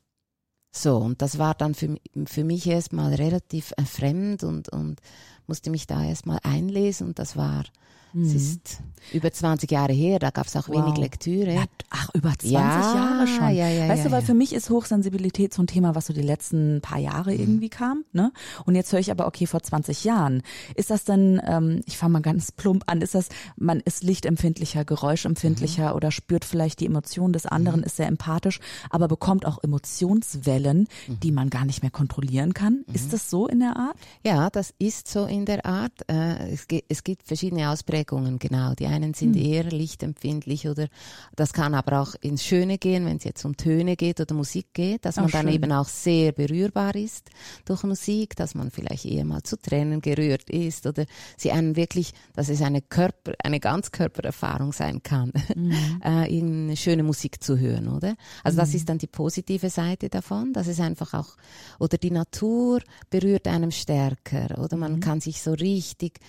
so, 0.74 0.96
und 0.96 1.22
das 1.22 1.38
war 1.38 1.54
dann 1.54 1.74
für, 1.74 1.96
für 2.26 2.44
mich 2.44 2.66
erstmal 2.66 3.14
relativ 3.14 3.72
äh, 3.76 3.84
fremd 3.84 4.42
und, 4.42 4.70
und 4.70 5.00
musste 5.46 5.70
mich 5.70 5.86
da 5.86 6.02
erstmal 6.02 6.40
einlesen 6.42 7.08
und 7.08 7.18
das 7.18 7.36
war 7.36 7.64
Mhm. 8.12 8.24
Es 8.24 8.34
ist 8.34 8.82
über 9.12 9.32
20 9.32 9.70
Jahre 9.70 9.92
her, 9.92 10.18
da 10.18 10.30
gab 10.30 10.46
es 10.46 10.56
auch 10.56 10.68
wow. 10.68 10.84
wenig 10.84 10.98
Lektüre. 10.98 11.52
Ja, 11.52 11.64
ach, 11.90 12.08
über 12.14 12.30
20 12.30 12.50
ja, 12.50 12.60
Jahre 12.60 13.26
schon. 13.26 13.54
Ja, 13.54 13.68
ja, 13.68 13.88
weißt 13.88 14.06
du, 14.06 14.10
weil 14.10 14.22
für 14.22 14.34
mich 14.34 14.52
ist 14.52 14.70
Hochsensibilität 14.70 15.52
so 15.52 15.62
ein 15.62 15.66
Thema, 15.66 15.94
was 15.94 16.06
so 16.06 16.12
die 16.12 16.22
letzten 16.22 16.80
paar 16.80 16.98
Jahre 16.98 17.32
mhm. 17.32 17.40
irgendwie 17.40 17.68
kam. 17.68 18.04
Ne? 18.12 18.32
Und 18.64 18.74
jetzt 18.74 18.92
höre 18.92 19.00
ich 19.00 19.10
aber, 19.10 19.26
okay, 19.26 19.46
vor 19.46 19.62
20 19.62 20.04
Jahren. 20.04 20.42
Ist 20.76 20.90
das 20.90 21.04
denn, 21.04 21.40
ähm, 21.46 21.80
ich 21.86 21.98
fange 21.98 22.14
mal 22.14 22.22
ganz 22.22 22.52
plump 22.52 22.84
an, 22.86 23.00
ist 23.00 23.14
das, 23.14 23.28
man 23.56 23.80
ist 23.80 24.04
lichtempfindlicher, 24.04 24.84
geräuschempfindlicher 24.84 25.90
mhm. 25.90 25.96
oder 25.96 26.10
spürt 26.10 26.44
vielleicht 26.44 26.80
die 26.80 26.86
Emotionen 26.86 27.32
des 27.32 27.46
anderen, 27.46 27.80
mhm. 27.80 27.86
ist 27.86 27.96
sehr 27.96 28.06
empathisch, 28.06 28.60
aber 28.90 29.08
bekommt 29.08 29.46
auch 29.46 29.62
Emotionswellen, 29.62 30.86
mhm. 31.08 31.20
die 31.20 31.32
man 31.32 31.50
gar 31.50 31.64
nicht 31.64 31.82
mehr 31.82 31.90
kontrollieren 31.90 32.54
kann. 32.54 32.84
Ist 32.92 33.06
mhm. 33.06 33.10
das 33.10 33.30
so 33.30 33.48
in 33.48 33.60
der 33.60 33.76
Art? 33.76 33.96
Ja, 34.24 34.48
das 34.50 34.72
ist 34.78 35.08
so 35.08 35.26
in 35.26 35.44
der 35.44 35.66
Art. 35.66 35.92
Äh, 36.08 36.52
es, 36.52 36.66
es 36.88 37.04
gibt 37.04 37.24
verschiedene 37.24 37.68
Ausprägungen 37.70 38.01
Ausprägungen, 38.02 38.38
genau. 38.38 38.74
Die 38.74 38.86
einen 38.86 39.14
sind 39.14 39.36
mhm. 39.36 39.42
eher 39.42 39.64
lichtempfindlich 39.64 40.68
oder 40.68 40.88
das 41.36 41.52
kann 41.52 41.74
aber 41.74 42.00
auch 42.00 42.14
ins 42.20 42.44
Schöne 42.44 42.78
gehen, 42.78 43.06
wenn 43.06 43.16
es 43.16 43.24
jetzt 43.24 43.44
um 43.44 43.56
Töne 43.56 43.96
geht 43.96 44.20
oder 44.20 44.34
Musik 44.34 44.68
geht, 44.72 45.04
dass 45.04 45.16
man 45.16 45.30
dann 45.30 45.46
schön. 45.46 45.54
eben 45.54 45.72
auch 45.72 45.88
sehr 45.88 46.32
berührbar 46.32 46.94
ist 46.94 47.30
durch 47.64 47.82
Musik, 47.84 48.36
dass 48.36 48.54
man 48.54 48.70
vielleicht 48.70 49.04
eher 49.04 49.24
mal 49.24 49.42
zu 49.42 49.56
Tränen 49.56 50.00
gerührt 50.00 50.50
ist 50.50 50.86
oder 50.86 51.04
sie 51.36 51.52
einen 51.52 51.76
wirklich, 51.76 52.12
dass 52.34 52.48
es 52.48 52.62
eine 52.62 52.82
Körper, 52.82 53.32
eine 53.42 53.60
Ganzkörpererfahrung 53.60 54.72
sein 54.72 55.02
kann, 55.02 55.32
mhm. 55.54 56.00
äh, 56.70 56.76
schöne 56.76 57.02
Musik 57.02 57.42
zu 57.42 57.58
hören, 57.58 57.88
oder? 57.88 58.14
Also 58.42 58.56
mhm. 58.56 58.60
das 58.60 58.74
ist 58.74 58.88
dann 58.88 58.98
die 58.98 59.06
positive 59.06 59.70
Seite 59.70 60.08
davon, 60.08 60.52
dass 60.52 60.66
es 60.66 60.80
einfach 60.80 61.14
auch, 61.14 61.36
oder 61.78 61.98
die 61.98 62.10
Natur 62.10 62.80
berührt 63.10 63.46
einem 63.46 63.70
stärker, 63.70 64.58
oder 64.58 64.76
man 64.76 64.94
mhm. 64.94 65.00
kann 65.00 65.20
sich 65.20 65.42
so 65.42 65.52
richtig 65.52 66.20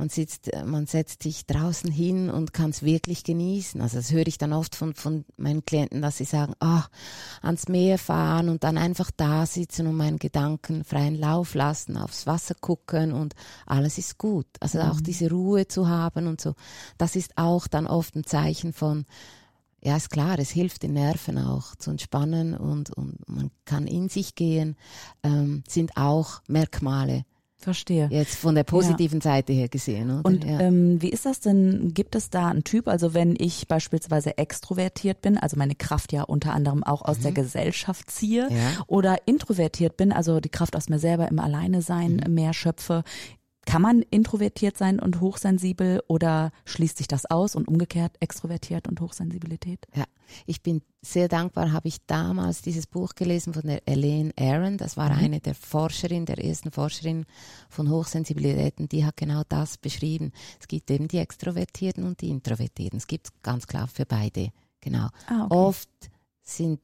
man 0.00 0.08
sitzt, 0.08 0.50
man 0.64 0.86
setzt 0.86 1.19
sich 1.22 1.46
draußen 1.46 1.90
hin 1.90 2.30
und 2.30 2.52
kann 2.52 2.70
es 2.70 2.82
wirklich 2.82 3.24
genießen. 3.24 3.80
Also 3.80 3.98
das 3.98 4.12
höre 4.12 4.26
ich 4.26 4.38
dann 4.38 4.52
oft 4.52 4.74
von, 4.74 4.94
von 4.94 5.24
meinen 5.36 5.64
Klienten, 5.64 6.02
dass 6.02 6.18
sie 6.18 6.24
sagen, 6.24 6.54
ah, 6.60 6.84
ans 7.42 7.68
Meer 7.68 7.98
fahren 7.98 8.48
und 8.48 8.64
dann 8.64 8.78
einfach 8.78 9.10
da 9.16 9.46
sitzen 9.46 9.86
und 9.86 9.96
meinen 9.96 10.18
Gedanken 10.18 10.84
freien 10.84 11.18
Lauf 11.18 11.54
lassen, 11.54 11.96
aufs 11.96 12.26
Wasser 12.26 12.54
gucken 12.54 13.12
und 13.12 13.34
alles 13.66 13.98
ist 13.98 14.18
gut. 14.18 14.46
Also 14.60 14.78
mhm. 14.78 14.90
auch 14.90 15.00
diese 15.00 15.30
Ruhe 15.30 15.68
zu 15.68 15.88
haben 15.88 16.26
und 16.26 16.40
so, 16.40 16.54
das 16.98 17.16
ist 17.16 17.36
auch 17.36 17.66
dann 17.66 17.86
oft 17.86 18.16
ein 18.16 18.24
Zeichen 18.24 18.72
von, 18.72 19.06
ja, 19.82 19.96
ist 19.96 20.10
klar, 20.10 20.38
es 20.38 20.50
hilft 20.50 20.82
den 20.82 20.92
Nerven 20.92 21.38
auch 21.38 21.74
zu 21.76 21.90
entspannen 21.90 22.54
und, 22.54 22.90
und 22.90 23.28
man 23.28 23.50
kann 23.64 23.86
in 23.86 24.08
sich 24.08 24.34
gehen, 24.34 24.76
ähm, 25.22 25.64
sind 25.66 25.96
auch 25.96 26.42
Merkmale 26.48 27.24
Verstehe. 27.60 28.08
Jetzt 28.10 28.36
von 28.36 28.54
der 28.54 28.64
positiven 28.64 29.18
ja. 29.18 29.24
Seite 29.24 29.52
her 29.52 29.68
gesehen. 29.68 30.10
Oder? 30.10 30.24
Und 30.24 30.44
ja. 30.44 30.60
ähm, 30.60 31.02
wie 31.02 31.10
ist 31.10 31.26
das 31.26 31.40
denn? 31.40 31.92
Gibt 31.92 32.14
es 32.14 32.30
da 32.30 32.48
einen 32.48 32.64
Typ? 32.64 32.88
Also 32.88 33.12
wenn 33.12 33.36
ich 33.38 33.68
beispielsweise 33.68 34.38
extrovertiert 34.38 35.20
bin, 35.20 35.36
also 35.36 35.58
meine 35.58 35.74
Kraft 35.74 36.12
ja 36.14 36.22
unter 36.22 36.54
anderem 36.54 36.82
auch 36.82 37.02
aus 37.02 37.18
mhm. 37.18 37.22
der 37.22 37.32
Gesellschaft 37.32 38.10
ziehe, 38.10 38.48
ja. 38.50 38.84
oder 38.86 39.18
introvertiert 39.26 39.98
bin, 39.98 40.10
also 40.10 40.40
die 40.40 40.48
Kraft 40.48 40.74
aus 40.74 40.88
mir 40.88 40.98
selber 40.98 41.28
im 41.28 41.38
Alleine 41.38 41.82
sein 41.82 42.22
mhm. 42.26 42.34
mehr 42.34 42.54
schöpfe, 42.54 43.04
kann 43.66 43.82
man 43.82 44.02
introvertiert 44.02 44.76
sein 44.76 44.98
und 44.98 45.20
hochsensibel 45.20 46.02
oder 46.08 46.50
schließt 46.64 46.98
sich 46.98 47.08
das 47.08 47.26
aus 47.26 47.54
und 47.54 47.68
umgekehrt 47.68 48.16
extrovertiert 48.20 48.88
und 48.88 49.00
Hochsensibilität? 49.00 49.86
Ja, 49.94 50.04
ich 50.46 50.62
bin 50.62 50.82
sehr 51.02 51.28
dankbar, 51.28 51.72
habe 51.72 51.88
ich 51.88 52.04
damals 52.06 52.62
dieses 52.62 52.86
Buch 52.86 53.14
gelesen 53.14 53.52
von 53.52 53.62
der 53.62 53.86
Elaine 53.86 54.32
Aaron. 54.38 54.78
Das 54.78 54.96
war 54.96 55.10
mhm. 55.12 55.18
eine 55.18 55.40
der 55.40 55.54
Forscherinnen, 55.54 56.26
der 56.26 56.42
ersten 56.42 56.70
Forscherinnen 56.70 57.26
von 57.68 57.90
Hochsensibilitäten. 57.90 58.88
Die 58.88 59.04
hat 59.04 59.16
genau 59.16 59.42
das 59.48 59.76
beschrieben. 59.76 60.32
Es 60.58 60.66
gibt 60.66 60.90
eben 60.90 61.08
die 61.08 61.18
Extrovertierten 61.18 62.04
und 62.04 62.20
die 62.20 62.30
Introvertierten. 62.30 62.98
Es 62.98 63.06
gibt 63.06 63.42
ganz 63.42 63.66
klar 63.66 63.88
für 63.88 64.06
beide. 64.06 64.50
Genau. 64.80 65.08
Ah, 65.26 65.44
okay. 65.44 65.54
Oft 65.54 66.10
sind 66.42 66.80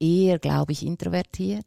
eher, 0.00 0.38
glaube 0.38 0.72
ich, 0.72 0.84
introvertiert 0.84 1.66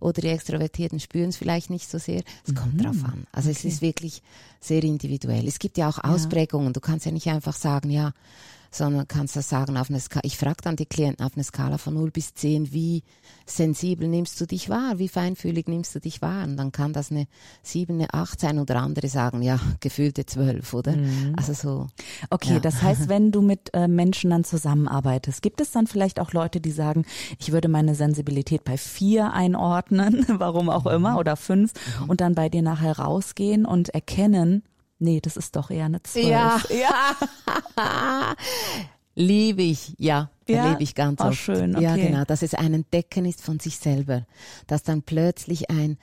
oder 0.00 0.20
die 0.20 0.28
Extrovertierten 0.28 1.00
spüren 1.00 1.30
es 1.30 1.36
vielleicht 1.36 1.70
nicht 1.70 1.90
so 1.90 1.98
sehr. 1.98 2.22
Es 2.44 2.52
mhm. 2.52 2.56
kommt 2.56 2.84
drauf 2.84 3.04
an. 3.04 3.26
Also 3.32 3.50
okay. 3.50 3.58
es 3.58 3.64
ist 3.64 3.82
wirklich 3.82 4.22
sehr 4.60 4.82
individuell. 4.82 5.46
Es 5.46 5.58
gibt 5.58 5.78
ja 5.78 5.88
auch 5.88 6.02
Ausprägungen. 6.02 6.72
Du 6.72 6.80
kannst 6.80 7.06
ja 7.06 7.12
nicht 7.12 7.28
einfach 7.28 7.54
sagen, 7.54 7.90
ja, 7.90 8.12
sondern 8.76 9.08
kannst 9.08 9.36
das 9.36 9.48
sagen 9.48 9.76
auf 9.76 9.90
eine 9.90 10.00
Skala. 10.00 10.22
Ich 10.24 10.36
frage 10.36 10.58
dann 10.62 10.76
die 10.76 10.86
Klienten 10.86 11.24
auf 11.24 11.32
eine 11.34 11.44
Skala 11.44 11.78
von 11.78 11.94
0 11.94 12.10
bis 12.10 12.34
10, 12.34 12.72
wie 12.72 13.02
sensibel 13.44 14.08
nimmst 14.08 14.40
du 14.40 14.46
dich 14.46 14.68
wahr, 14.68 14.98
wie 14.98 15.08
feinfühlig 15.08 15.68
nimmst 15.68 15.94
du 15.94 16.00
dich 16.00 16.22
wahr? 16.22 16.44
Und 16.44 16.56
dann 16.56 16.72
kann 16.72 16.92
das 16.92 17.10
eine 17.10 17.26
7, 17.62 17.94
eine 17.94 18.12
8 18.12 18.40
sein 18.40 18.58
oder 18.58 18.76
andere 18.76 19.08
sagen, 19.08 19.42
ja, 19.42 19.58
gefühlte 19.80 20.26
12, 20.26 20.74
oder? 20.74 20.96
Mhm. 20.96 21.34
Also 21.36 21.52
so. 21.52 21.86
Okay, 22.30 22.54
ja. 22.54 22.60
das 22.60 22.82
heißt, 22.82 23.08
wenn 23.08 23.32
du 23.32 23.42
mit 23.42 23.70
äh, 23.72 23.88
Menschen 23.88 24.30
dann 24.30 24.44
zusammenarbeitest, 24.44 25.42
gibt 25.42 25.60
es 25.60 25.70
dann 25.70 25.86
vielleicht 25.86 26.20
auch 26.20 26.32
Leute, 26.32 26.60
die 26.60 26.72
sagen, 26.72 27.04
ich 27.38 27.52
würde 27.52 27.68
meine 27.68 27.94
Sensibilität 27.94 28.64
bei 28.64 28.76
4 28.76 29.32
einordnen, 29.32 30.24
warum 30.38 30.70
auch 30.70 30.86
immer, 30.86 31.12
mhm. 31.12 31.18
oder 31.18 31.36
5 31.36 31.72
mhm. 32.00 32.10
und 32.10 32.20
dann 32.20 32.34
bei 32.34 32.48
dir 32.48 32.62
nachher 32.62 32.98
rausgehen 32.98 33.64
und 33.64 33.90
erkennen, 33.90 34.62
Nee, 34.98 35.20
das 35.20 35.36
ist 35.36 35.56
doch 35.56 35.70
eher 35.70 35.86
eine 35.86 36.02
Zwölf. 36.02 36.26
Ja, 36.26 36.60
ja. 36.70 38.34
Liebe 39.14 39.62
ich, 39.62 39.94
ja, 39.98 40.30
ja? 40.46 40.64
erlebe 40.64 40.82
ich 40.82 40.94
ganz 40.94 41.20
oh, 41.20 41.26
oft. 41.26 41.36
Schön, 41.36 41.74
okay. 41.74 41.84
Ja, 41.84 41.96
genau, 41.96 42.24
dass 42.24 42.42
es 42.42 42.54
ein 42.54 42.74
Entdecken 42.74 43.24
ist 43.24 43.42
von 43.42 43.60
sich 43.60 43.78
selber, 43.78 44.26
dass 44.66 44.82
dann 44.82 45.02
plötzlich 45.02 45.70
ein 45.70 45.98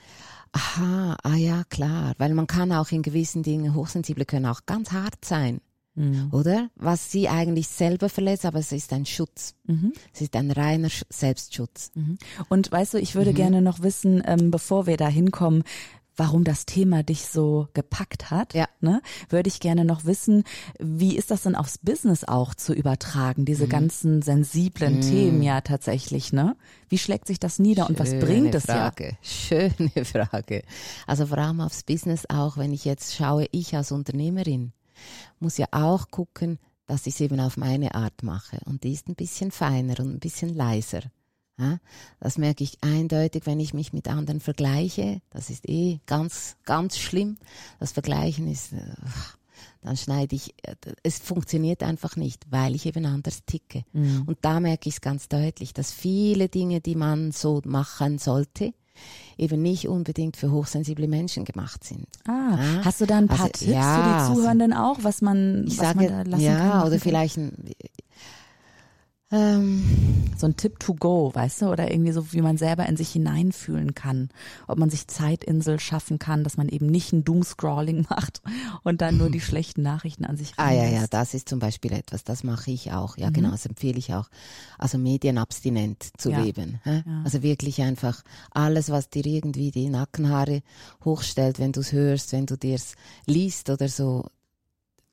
Aha, 0.56 1.18
ah 1.24 1.36
ja, 1.36 1.64
klar, 1.68 2.14
weil 2.20 2.36
man 2.36 2.46
kann 2.46 2.72
auch 2.72 2.92
in 2.92 3.02
gewissen 3.02 3.42
Dingen, 3.42 3.74
Hochsensible 3.74 4.24
können 4.24 4.46
auch 4.46 4.68
ganz 4.68 4.92
hart 4.92 5.26
sein. 5.26 5.62
Mhm. 5.96 6.30
Oder? 6.32 6.70
Was 6.76 7.12
sie 7.12 7.28
eigentlich 7.28 7.68
selber 7.68 8.08
verletzt, 8.08 8.46
aber 8.46 8.60
es 8.60 8.72
ist 8.72 8.94
ein 8.94 9.06
Schutz. 9.06 9.56
Mhm. 9.66 9.94
Es 10.14 10.22
ist 10.22 10.36
ein 10.36 10.52
reiner 10.52 10.90
Selbstschutz. 11.10 11.92
Mhm. 11.96 12.18
Und 12.50 12.72
weißt 12.72 12.96
du, 12.96 12.98
ich 13.00 13.16
würde 13.16 13.32
mhm. 13.32 13.36
gerne 13.36 13.62
noch 13.62 13.82
wissen, 13.82 14.22
ähm, 14.26 14.52
bevor 14.52 14.86
wir 14.86 14.98
da 14.98 15.08
hinkommen, 15.08 15.64
warum 16.16 16.44
das 16.44 16.66
Thema 16.66 17.04
dich 17.04 17.26
so 17.28 17.68
gepackt 17.74 18.32
hat, 18.32 18.54
ja. 18.54 18.68
ne, 18.82 19.02
würde 19.30 19.48
ich 19.48 19.60
gerne 19.60 19.86
noch 19.86 20.06
wissen, 20.06 20.44
wie 20.80 21.16
ist 21.16 21.32
das 21.32 21.44
denn 21.44 21.56
aufs 21.56 21.78
Business 21.78 22.24
auch 22.24 22.54
zu 22.54 22.74
übertragen, 22.74 23.46
diese 23.46 23.66
mhm. 23.66 23.70
ganzen 23.70 24.22
sensiblen 24.22 24.98
mhm. 24.98 25.02
Themen 25.02 25.44
ja 25.44 25.62
tatsächlich, 25.62 26.34
ne? 26.34 26.56
Wie 26.90 26.98
schlägt 26.98 27.28
sich 27.28 27.40
das 27.40 27.60
nieder 27.60 27.88
Schöne 27.88 27.98
und 27.98 28.00
was 28.00 28.20
bringt 28.20 28.56
es 28.56 28.66
Frage. 28.66 29.10
ja? 29.10 29.18
Schöne 29.22 30.06
Frage. 30.06 30.64
Also 31.08 31.28
vor 31.28 31.38
allem 31.38 31.62
aufs 31.62 31.84
Business 31.84 32.26
auch, 32.30 32.58
wenn 32.58 32.74
ich 32.74 32.86
jetzt 32.86 33.16
schaue, 33.16 33.48
ich 33.52 33.76
als 33.76 33.92
Unternehmerin 33.92 34.74
muss 35.40 35.58
ja 35.58 35.66
auch 35.72 36.10
gucken, 36.10 36.60
dass 36.86 37.08
ich 37.08 37.16
es 37.16 37.22
eben 37.22 37.40
auf 37.40 37.58
meine 37.58 37.96
Art 37.96 38.24
mache 38.24 38.60
und 38.66 38.84
die 38.84 38.94
ist 38.94 39.08
ein 39.08 39.16
bisschen 39.16 39.52
feiner 39.52 40.00
und 40.00 40.14
ein 40.14 40.20
bisschen 40.20 40.54
leiser. 40.54 41.02
Das 42.20 42.38
merke 42.38 42.64
ich 42.64 42.78
eindeutig, 42.82 43.46
wenn 43.46 43.60
ich 43.60 43.74
mich 43.74 43.94
mit 43.94 44.08
anderen 44.08 44.40
vergleiche. 44.40 45.22
Das 45.30 45.50
ist 45.50 45.68
eh 45.70 46.00
ganz, 46.06 46.58
ganz 46.66 46.98
schlimm. 46.98 47.38
Das 47.80 47.92
Vergleichen 47.92 48.48
ist, 48.48 48.74
äh, 48.74 48.80
dann 49.82 49.98
schneide 49.98 50.36
ich, 50.36 50.54
äh, 50.64 50.76
es 51.04 51.20
funktioniert 51.20 51.84
einfach 51.84 52.16
nicht, 52.16 52.46
weil 52.50 52.76
ich 52.76 52.86
eben 52.86 53.06
anders 53.06 53.46
ticke. 53.46 53.84
Mhm. 53.94 54.24
Und 54.26 54.38
da 54.42 54.60
merke 54.60 54.90
ich 54.90 54.96
es 54.96 55.02
ganz 55.02 55.28
deutlich, 55.28 55.74
dass 55.74 55.92
viele 55.92 56.50
Dinge, 56.50 56.82
die 56.82 56.96
man 56.96 57.32
so 57.32 57.62
machen 57.66 58.18
sollte, 58.18 58.74
eben 59.38 59.62
nicht 59.62 59.88
unbedingt 59.88 60.38
für 60.38 60.52
hochsensible 60.52 61.08
Menschen 61.08 61.46
gemacht 61.46 61.84
sind. 61.84 62.08
Ah, 62.28 62.58
ja? 62.58 62.86
hast 62.86 63.02
du 63.02 63.06
da 63.06 63.18
ein 63.18 63.28
paar 63.28 63.42
also, 63.42 63.52
Tipps 63.52 63.66
ja, 63.66 63.96
für 63.96 64.34
die 64.34 64.36
Zuhörenden 64.36 64.74
auch, 64.74 65.00
was 65.02 65.22
man, 65.22 65.66
ich 65.68 65.78
was 65.78 65.88
sage, 65.88 65.98
man 65.98 66.08
da 66.08 66.22
lassen 66.24 66.44
ja, 66.44 66.58
kann? 66.58 66.68
Ja, 66.68 66.86
oder 66.86 67.00
vielleicht 67.00 67.38
ein, 67.38 67.72
ähm, 69.34 69.84
so 70.38 70.46
ein 70.46 70.56
Tipp 70.56 70.80
to 70.80 70.94
go, 70.94 71.32
weißt 71.34 71.64
du, 71.64 71.70
oder 71.70 71.92
irgendwie 71.92 72.12
so, 72.12 72.32
wie 72.34 72.42
man 72.42 72.58
selber 72.58 72.86
in 72.86 72.96
sich 72.96 73.10
hineinfühlen 73.10 73.96
kann. 73.96 74.30
Ob 74.68 74.78
man 74.78 74.92
sich 74.92 75.08
Zeitinsel 75.08 75.80
schaffen 75.80 76.20
kann, 76.20 76.44
dass 76.44 76.56
man 76.56 76.70
eben 76.70 76.86
nicht 76.86 77.12
ein 77.14 77.24
Doomscrawling 77.24 78.06
macht 78.10 78.44
und 78.84 79.02
dann 79.02 79.18
nur 79.18 79.32
die 79.32 79.42
schlechten 79.42 79.82
Nachrichten 79.82 80.26
an 80.26 80.38
sich 80.38 80.54
Ah 80.58 80.72
ja, 80.72 80.86
ja, 80.86 81.08
das 81.10 81.34
ist 81.34 81.50
zum 81.50 81.58
Beispiel 81.58 81.94
etwas, 81.94 82.24
das 82.24 82.44
mache 82.44 82.70
ich 82.70 82.92
auch. 82.92 83.18
Ja, 83.18 83.30
mhm. 83.30 83.34
genau, 83.34 83.52
das 83.52 83.66
empfehle 83.66 83.98
ich 83.98 84.14
auch. 84.14 84.30
Also 84.78 85.00
medienabstinent 85.00 86.12
zu 86.18 86.30
ja. 86.30 86.42
leben. 86.42 86.80
Ja? 86.86 87.02
Also 87.24 87.42
wirklich 87.42 87.82
einfach 87.82 88.22
alles, 88.52 88.92
was 88.92 89.10
dir 89.10 89.26
irgendwie 89.26 89.72
die 89.72 89.90
Nackenhaare 89.90 90.62
hochstellt, 91.04 91.58
wenn 91.58 91.72
du 91.72 91.80
es 91.80 91.92
hörst, 91.92 92.34
wenn 92.34 92.46
du 92.46 92.56
dir 92.56 92.76
es 92.76 92.94
liest 93.26 93.72
oder 93.72 93.90
so, 93.90 94.28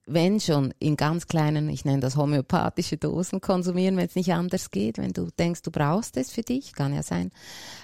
wenn 0.06 0.40
schon 0.40 0.74
in 0.78 0.96
ganz 0.96 1.26
kleinen, 1.26 1.68
ich 1.68 1.84
nenne 1.84 2.00
das 2.00 2.16
homöopathische 2.16 2.96
Dosen 2.96 3.40
konsumieren, 3.40 3.96
wenn 3.96 4.06
es 4.06 4.16
nicht 4.16 4.32
anders 4.32 4.70
geht, 4.70 4.98
wenn 4.98 5.12
du 5.12 5.28
denkst, 5.38 5.62
du 5.62 5.70
brauchst 5.70 6.16
es 6.16 6.32
für 6.32 6.42
dich, 6.42 6.72
kann 6.72 6.94
ja 6.94 7.02
sein, 7.02 7.30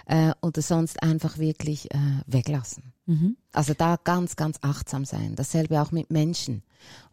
äh, 0.07 0.33
oder 0.43 0.63
sonst 0.63 1.03
einfach 1.03 1.39
wirklich 1.39 1.93
äh, 1.95 1.99
weglassen. 2.27 2.93
Mhm. 3.07 3.37
Also 3.53 3.73
da 3.73 3.97
ganz, 4.03 4.35
ganz 4.35 4.59
achtsam 4.63 5.05
sein. 5.05 5.37
Dasselbe 5.37 5.81
auch 5.81 5.93
mit 5.93 6.11
Menschen. 6.11 6.63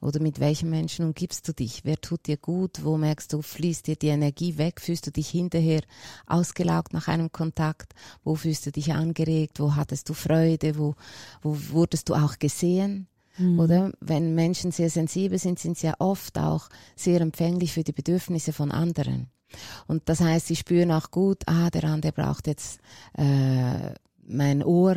Oder 0.02 0.20
mit 0.20 0.40
welchen 0.40 0.70
Menschen 0.70 1.06
umgibst 1.06 1.48
du 1.48 1.54
dich? 1.54 1.86
Wer 1.86 2.02
tut 2.02 2.26
dir 2.28 2.38
gut? 2.38 2.84
Wo 2.84 2.98
merkst 2.98 3.32
du, 3.32 3.42
fließt 3.42 3.88
dir 3.88 3.96
die 3.96 4.08
Energie 4.08 4.58
weg? 4.58 4.82
Fühlst 4.82 5.08
du 5.08 5.12
dich 5.12 5.30
hinterher 5.30 5.82
ausgelaugt 6.26 6.94
nach 6.94 7.08
einem 7.08 7.32
Kontakt? 7.32 7.94
Wo 8.24 8.36
fühlst 8.36 8.66
du 8.66 8.72
dich 8.72 8.94
angeregt? 8.94 9.60
Wo 9.60 9.76
hattest 9.76 10.10
du 10.10 10.14
Freude? 10.14 10.78
Wo, 10.78 10.96
wo 11.42 11.56
wurdest 11.70 12.10
du 12.10 12.16
auch 12.16 12.40
gesehen? 12.40 13.08
Mhm. 13.38 13.60
Oder 13.60 13.92
wenn 14.00 14.36
Menschen 14.36 14.72
sehr 14.72 14.90
sensibel 14.90 15.40
sind, 15.40 15.60
sind 15.60 15.78
sie 15.78 15.88
ja 15.88 15.96
oft 16.00 16.38
auch 16.38 16.70
sehr 16.96 17.22
empfänglich 17.22 17.74
für 17.74 17.84
die 17.84 17.92
Bedürfnisse 17.92 18.54
von 18.54 18.72
anderen. 18.72 19.28
Und 19.88 20.04
das 20.10 20.20
heißt, 20.20 20.48
sie 20.48 20.56
spüren 20.56 20.92
auch 20.92 21.12
gut, 21.12 21.44
ah, 21.46 21.70
der 21.70 21.84
andere 21.86 22.12
braucht 22.12 22.48
jetzt 22.48 22.80
äh, 23.18 23.94
mein 24.26 24.64
Ohr, 24.64 24.96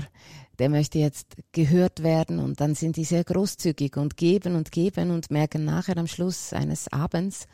der 0.59 0.71
möchte 0.71 0.99
jetzt 0.99 1.37
gehört 1.53 2.03
werden 2.03 2.39
und 2.39 2.61
dann 2.61 2.75
sind 2.75 2.97
die 2.97 3.05
sehr 3.05 3.25
großzügig 3.25 3.97
und 3.97 4.17
geben 4.17 4.55
und 4.57 4.73
geben 4.73 5.11
und 5.11 5.31
merken 5.31 5.65
nachher 5.65 5.99
am 5.99 6.07
Schluss 6.07 6.53
eines 6.53 6.91
Abends, 6.91 7.47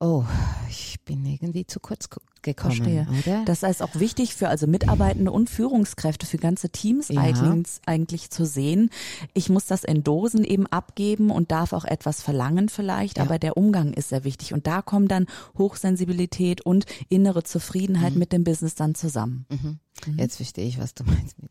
oh, 0.00 0.24
ich 0.68 1.00
bin 1.04 1.24
irgendwie 1.26 1.66
zu 1.66 1.80
kurz 1.80 2.08
gekommen, 2.42 2.74
Verstehe. 2.74 3.06
oder? 3.26 3.44
Das 3.44 3.62
heißt 3.62 3.82
auch 3.82 3.94
wichtig 3.94 4.34
für 4.34 4.48
also 4.48 4.66
Mitarbeitende 4.66 5.32
und 5.32 5.50
Führungskräfte, 5.50 6.26
für 6.26 6.38
ganze 6.38 6.70
Teams 6.70 7.08
ja. 7.08 7.20
eigentlich, 7.20 7.80
eigentlich 7.86 8.30
zu 8.30 8.46
sehen. 8.46 8.90
Ich 9.34 9.48
muss 9.48 9.66
das 9.66 9.84
in 9.84 10.04
Dosen 10.04 10.44
eben 10.44 10.66
abgeben 10.66 11.30
und 11.30 11.50
darf 11.50 11.72
auch 11.72 11.84
etwas 11.84 12.22
verlangen 12.22 12.68
vielleicht, 12.68 13.18
ja. 13.18 13.24
aber 13.24 13.38
der 13.38 13.56
Umgang 13.56 13.92
ist 13.92 14.10
sehr 14.10 14.24
wichtig 14.24 14.54
und 14.54 14.66
da 14.66 14.82
kommen 14.82 15.08
dann 15.08 15.26
Hochsensibilität 15.56 16.60
und 16.60 16.86
innere 17.08 17.42
Zufriedenheit 17.42 18.12
mhm. 18.12 18.18
mit 18.18 18.32
dem 18.32 18.44
Business 18.44 18.74
dann 18.74 18.94
zusammen. 18.94 19.46
Mhm. 19.50 19.78
Mhm. 20.06 20.18
Jetzt 20.18 20.36
verstehe 20.36 20.66
ich, 20.66 20.78
was 20.78 20.94
du 20.94 21.04
meinst. 21.04 21.40
Mit, 21.42 21.50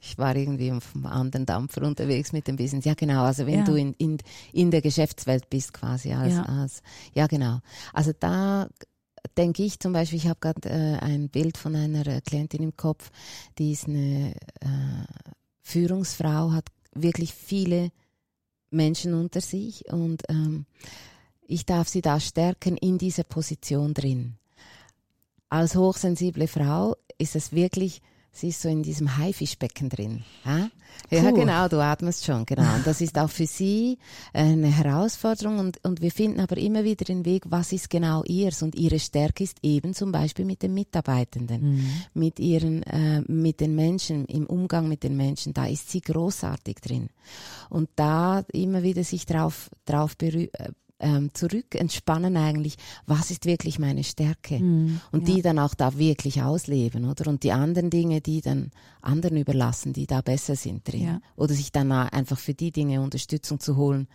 ich 0.00 0.18
war 0.18 0.36
irgendwie 0.36 0.72
auf 0.72 0.94
einem 0.94 1.06
anderen 1.06 1.46
Dampfer 1.46 1.82
unterwegs 1.82 2.32
mit 2.32 2.46
dem 2.46 2.56
Business. 2.56 2.84
Ja, 2.84 2.94
genau. 2.94 3.24
Also 3.24 3.46
wenn 3.46 3.60
ja. 3.60 3.64
du 3.64 3.74
in, 3.74 3.94
in, 3.94 4.18
in 4.52 4.70
der 4.70 4.80
Geschäftswelt 4.80 5.50
bist 5.50 5.72
quasi. 5.72 6.12
Als, 6.12 6.34
ja. 6.34 6.42
Als, 6.42 6.82
ja, 7.14 7.26
genau. 7.26 7.60
Also 7.92 8.12
da 8.18 8.68
denke 9.36 9.62
ich 9.62 9.78
zum 9.80 9.92
Beispiel, 9.92 10.18
ich 10.18 10.28
habe 10.28 10.40
gerade 10.40 10.68
äh, 10.68 10.98
ein 10.98 11.28
Bild 11.28 11.56
von 11.56 11.74
einer 11.74 12.06
äh, 12.06 12.20
Klientin 12.20 12.62
im 12.62 12.76
Kopf, 12.76 13.10
die 13.58 13.72
ist 13.72 13.88
eine 13.88 14.34
äh, 14.60 15.04
Führungsfrau, 15.62 16.52
hat 16.52 16.66
wirklich 16.94 17.34
viele 17.34 17.90
Menschen 18.70 19.14
unter 19.14 19.40
sich 19.40 19.90
und 19.92 20.22
ähm, 20.28 20.66
ich 21.46 21.64
darf 21.64 21.88
sie 21.88 22.02
da 22.02 22.20
stärken 22.20 22.76
in 22.76 22.98
dieser 22.98 23.24
Position 23.24 23.94
drin. 23.94 24.34
Als 25.48 25.76
hochsensible 25.76 26.46
Frau 26.46 26.96
ist 27.16 27.34
es 27.34 27.52
wirklich 27.52 28.02
sie 28.38 28.48
ist 28.48 28.62
so 28.62 28.68
in 28.68 28.82
diesem 28.82 29.16
Haifischbecken 29.16 29.88
drin. 29.88 30.22
Ja? 30.44 30.70
ja, 31.10 31.30
genau, 31.30 31.68
du 31.68 31.82
atmest 31.82 32.24
schon, 32.24 32.46
genau. 32.46 32.74
Und 32.74 32.86
das 32.86 33.00
ist 33.00 33.18
auch 33.18 33.30
für 33.30 33.46
sie 33.46 33.98
eine 34.32 34.68
Herausforderung 34.68 35.58
und, 35.58 35.84
und 35.84 36.00
wir 36.00 36.10
finden 36.10 36.40
aber 36.40 36.56
immer 36.56 36.84
wieder 36.84 37.04
den 37.04 37.24
Weg, 37.24 37.44
was 37.48 37.72
ist 37.72 37.90
genau 37.90 38.22
ihrs 38.24 38.62
und 38.62 38.74
ihre 38.74 39.00
Stärke 39.00 39.44
ist 39.44 39.58
eben 39.62 39.92
zum 39.92 40.12
Beispiel 40.12 40.44
mit 40.44 40.62
den 40.62 40.74
Mitarbeitenden, 40.74 41.76
mhm. 41.76 41.90
mit 42.14 42.38
ihren, 42.38 42.82
äh, 42.84 43.22
mit 43.26 43.60
den 43.60 43.74
Menschen, 43.74 44.24
im 44.26 44.46
Umgang 44.46 44.88
mit 44.88 45.02
den 45.02 45.16
Menschen, 45.16 45.52
da 45.52 45.66
ist 45.66 45.90
sie 45.90 46.00
großartig 46.00 46.76
drin. 46.76 47.08
Und 47.70 47.88
da 47.96 48.44
immer 48.52 48.82
wieder 48.82 49.02
sich 49.02 49.26
drauf, 49.26 49.70
drauf 49.84 50.16
berühren 50.16 50.50
äh, 50.52 50.70
ähm, 51.00 51.30
zurück 51.32 51.74
entspannen 51.74 52.36
eigentlich, 52.36 52.76
was 53.06 53.30
ist 53.30 53.44
wirklich 53.44 53.78
meine 53.78 54.04
Stärke 54.04 54.58
mm, 54.58 55.00
und 55.12 55.28
ja. 55.28 55.34
die 55.34 55.42
dann 55.42 55.58
auch 55.58 55.74
da 55.74 55.96
wirklich 55.96 56.42
ausleben, 56.42 57.04
oder? 57.04 57.28
Und 57.28 57.42
die 57.44 57.52
anderen 57.52 57.90
Dinge, 57.90 58.20
die 58.20 58.40
dann 58.40 58.70
anderen 59.00 59.36
überlassen, 59.36 59.92
die 59.92 60.06
da 60.06 60.20
besser 60.20 60.56
sind 60.56 60.90
drin. 60.90 61.04
Ja. 61.04 61.20
Oder 61.36 61.54
sich 61.54 61.72
dann 61.72 61.92
einfach 61.92 62.38
für 62.38 62.54
die 62.54 62.72
Dinge 62.72 63.00
Unterstützung 63.00 63.60
zu 63.60 63.76
holen, 63.76 64.08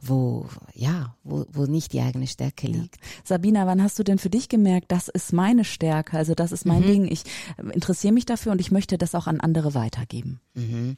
wo, 0.00 0.46
ja, 0.74 1.16
wo, 1.22 1.46
wo 1.52 1.66
nicht 1.66 1.92
die 1.92 2.00
eigene 2.00 2.26
Stärke 2.26 2.68
ja. 2.68 2.80
liegt. 2.80 2.96
Sabina, 3.24 3.66
wann 3.66 3.82
hast 3.82 3.98
du 3.98 4.02
denn 4.02 4.18
für 4.18 4.30
dich 4.30 4.48
gemerkt, 4.48 4.90
das 4.90 5.08
ist 5.08 5.32
meine 5.32 5.64
Stärke, 5.64 6.16
also 6.16 6.34
das 6.34 6.50
ist 6.50 6.66
mein 6.66 6.82
mhm. 6.82 6.86
Ding, 6.86 7.04
ich 7.10 7.24
äh, 7.56 7.70
interessiere 7.72 8.12
mich 8.12 8.26
dafür 8.26 8.52
und 8.52 8.60
ich 8.60 8.72
möchte 8.72 8.98
das 8.98 9.14
auch 9.14 9.26
an 9.26 9.40
andere 9.40 9.74
weitergeben? 9.74 10.40
Mhm. 10.54 10.96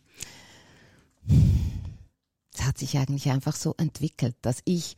Es 2.55 2.64
hat 2.64 2.79
sich 2.79 2.97
eigentlich 2.97 3.31
einfach 3.31 3.57
so 3.57 3.75
entwickelt, 3.76 4.37
dass 4.43 4.61
ich 4.64 4.97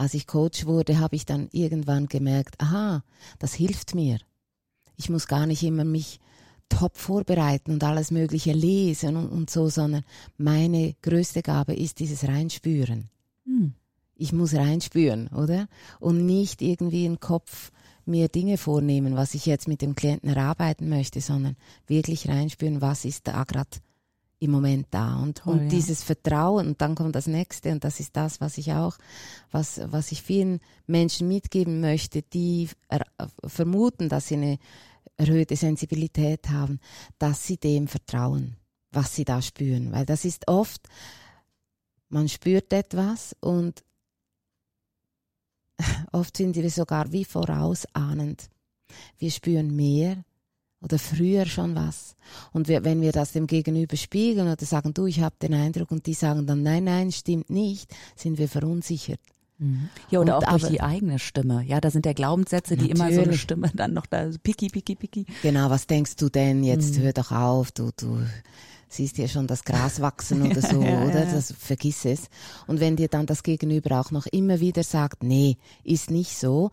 als 0.00 0.14
ich 0.14 0.26
Coach 0.26 0.64
wurde, 0.64 0.98
habe 0.98 1.14
ich 1.14 1.26
dann 1.26 1.50
irgendwann 1.52 2.06
gemerkt, 2.06 2.58
aha, 2.58 3.04
das 3.38 3.52
hilft 3.52 3.94
mir. 3.94 4.18
Ich 4.96 5.10
muss 5.10 5.26
gar 5.26 5.46
nicht 5.46 5.62
immer 5.62 5.84
mich 5.84 6.20
top 6.70 6.96
vorbereiten 6.96 7.72
und 7.72 7.84
alles 7.84 8.10
Mögliche 8.10 8.52
lesen 8.52 9.16
und, 9.16 9.28
und 9.28 9.50
so, 9.50 9.68
sondern 9.68 10.04
meine 10.38 10.94
größte 11.02 11.42
Gabe 11.42 11.74
ist 11.74 11.98
dieses 11.98 12.26
Reinspüren. 12.26 13.10
Hm. 13.44 13.74
Ich 14.14 14.32
muss 14.32 14.54
reinspüren, 14.54 15.28
oder? 15.28 15.68
Und 15.98 16.24
nicht 16.24 16.62
irgendwie 16.62 17.04
im 17.04 17.20
Kopf 17.20 17.70
mir 18.06 18.28
Dinge 18.28 18.56
vornehmen, 18.56 19.16
was 19.16 19.34
ich 19.34 19.44
jetzt 19.44 19.68
mit 19.68 19.82
dem 19.82 19.94
Klienten 19.94 20.30
erarbeiten 20.30 20.88
möchte, 20.88 21.20
sondern 21.20 21.56
wirklich 21.86 22.26
reinspüren, 22.26 22.80
was 22.80 23.04
ist 23.04 23.28
da 23.28 23.44
gerade 23.44 23.68
im 24.40 24.50
Moment 24.50 24.88
da. 24.90 25.16
Und, 25.16 25.38
Toll, 25.38 25.54
und 25.54 25.62
ja. 25.64 25.68
dieses 25.68 26.02
Vertrauen, 26.02 26.68
und 26.68 26.80
dann 26.80 26.94
kommt 26.94 27.14
das 27.14 27.26
nächste, 27.26 27.70
und 27.70 27.84
das 27.84 28.00
ist 28.00 28.16
das, 28.16 28.40
was 28.40 28.58
ich 28.58 28.72
auch, 28.72 28.96
was, 29.50 29.80
was 29.84 30.10
ich 30.10 30.22
vielen 30.22 30.60
Menschen 30.86 31.28
mitgeben 31.28 31.80
möchte, 31.80 32.22
die 32.22 32.68
vermuten, 33.46 34.08
dass 34.08 34.28
sie 34.28 34.34
eine 34.34 34.58
erhöhte 35.16 35.54
Sensibilität 35.54 36.48
haben, 36.48 36.80
dass 37.18 37.46
sie 37.46 37.58
dem 37.58 37.86
vertrauen, 37.86 38.56
was 38.90 39.14
sie 39.14 39.24
da 39.24 39.42
spüren. 39.42 39.92
Weil 39.92 40.06
das 40.06 40.24
ist 40.24 40.48
oft, 40.48 40.88
man 42.08 42.28
spürt 42.28 42.72
etwas 42.72 43.36
und 43.40 43.84
oft 46.12 46.36
sind 46.36 46.56
wir 46.56 46.70
sogar 46.70 47.12
wie 47.12 47.26
vorausahnend. 47.26 48.48
Wir 49.18 49.30
spüren 49.30 49.76
mehr, 49.76 50.24
oder 50.82 50.98
früher 50.98 51.46
schon 51.46 51.74
was. 51.74 52.16
Und 52.52 52.68
wir, 52.68 52.84
wenn 52.84 53.02
wir 53.02 53.12
das 53.12 53.32
dem 53.32 53.46
Gegenüber 53.46 53.96
spiegeln 53.96 54.50
oder 54.50 54.64
sagen, 54.64 54.94
du, 54.94 55.06
ich 55.06 55.20
habe 55.20 55.34
den 55.40 55.54
Eindruck 55.54 55.90
und 55.90 56.06
die 56.06 56.14
sagen 56.14 56.46
dann, 56.46 56.62
nein, 56.62 56.84
nein, 56.84 57.12
stimmt 57.12 57.50
nicht, 57.50 57.94
sind 58.16 58.38
wir 58.38 58.48
verunsichert. 58.48 59.20
Mhm. 59.58 59.90
Ja, 60.10 60.20
oder 60.20 60.36
und 60.38 60.44
auch 60.44 60.58
durch 60.58 60.72
die 60.72 60.80
eigene 60.80 61.18
Stimme. 61.18 61.62
Ja, 61.66 61.80
da 61.80 61.90
sind 61.90 62.06
ja 62.06 62.14
Glaubenssätze, 62.14 62.76
die 62.76 62.88
natürlich. 62.88 63.00
immer 63.00 63.14
so 63.14 63.28
eine 63.28 63.38
Stimme 63.38 63.70
dann 63.74 63.92
noch 63.92 64.06
da, 64.06 64.30
piki, 64.42 64.68
piki, 64.68 64.94
piki. 64.94 65.26
Genau, 65.42 65.68
was 65.68 65.86
denkst 65.86 66.16
du 66.16 66.30
denn? 66.30 66.64
Jetzt 66.64 66.96
mhm. 66.96 67.02
hör 67.02 67.12
doch 67.12 67.30
auf, 67.30 67.70
du, 67.72 67.90
du 67.96 68.24
siehst 68.88 69.18
ja 69.18 69.28
schon 69.28 69.46
das 69.46 69.64
Gras 69.64 70.00
wachsen 70.00 70.42
oder 70.50 70.62
so, 70.62 70.82
ja, 70.82 71.04
oder? 71.04 71.26
Das, 71.26 71.52
vergiss 71.58 72.06
es. 72.06 72.28
Und 72.66 72.80
wenn 72.80 72.96
dir 72.96 73.08
dann 73.08 73.26
das 73.26 73.42
Gegenüber 73.42 74.00
auch 74.00 74.10
noch 74.10 74.26
immer 74.26 74.60
wieder 74.60 74.82
sagt, 74.82 75.22
nee, 75.22 75.58
ist 75.84 76.10
nicht 76.10 76.38
so 76.38 76.70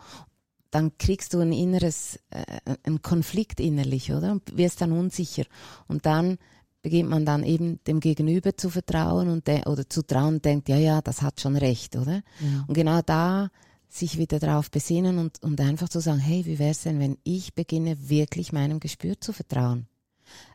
dann 0.72 0.98
kriegst 0.98 1.34
du 1.34 1.40
ein 1.40 1.52
inneres, 1.52 2.20
äh, 2.30 2.44
einen 2.84 3.02
Konflikt 3.02 3.60
innerlich, 3.60 4.12
oder? 4.12 4.32
Und 4.34 4.58
wirst 4.58 4.82
dann 4.82 4.92
unsicher. 4.92 5.44
Und 5.88 6.06
dann 6.06 6.38
beginnt 6.82 7.10
man 7.10 7.26
dann 7.26 7.44
eben 7.44 7.80
dem 7.86 8.00
Gegenüber 8.00 8.56
zu 8.56 8.70
vertrauen 8.70 9.30
und 9.30 9.50
oder 9.68 9.90
zu 9.90 10.04
trauen 10.04 10.36
und 10.36 10.46
denkt, 10.46 10.70
ja, 10.70 10.78
ja, 10.78 11.02
das 11.02 11.22
hat 11.22 11.42
schon 11.42 11.56
recht, 11.56 11.96
oder? 11.96 12.22
Ja. 12.40 12.66
Und 12.68 12.74
genau 12.74 13.02
da 13.02 13.50
sich 13.90 14.18
wieder 14.18 14.40
darauf 14.40 14.70
besinnen 14.70 15.18
und, 15.18 15.42
und 15.44 15.60
einfach 15.62 15.90
zu 15.90 16.00
sagen, 16.00 16.20
hey, 16.20 16.46
wie 16.46 16.60
wäre 16.60 16.72
es 16.72 16.84
denn, 16.84 17.00
wenn 17.00 17.18
ich 17.24 17.56
beginne, 17.56 18.10
wirklich 18.10 18.52
meinem 18.52 18.80
Gespür 18.80 19.20
zu 19.20 19.34
vertrauen? 19.34 19.88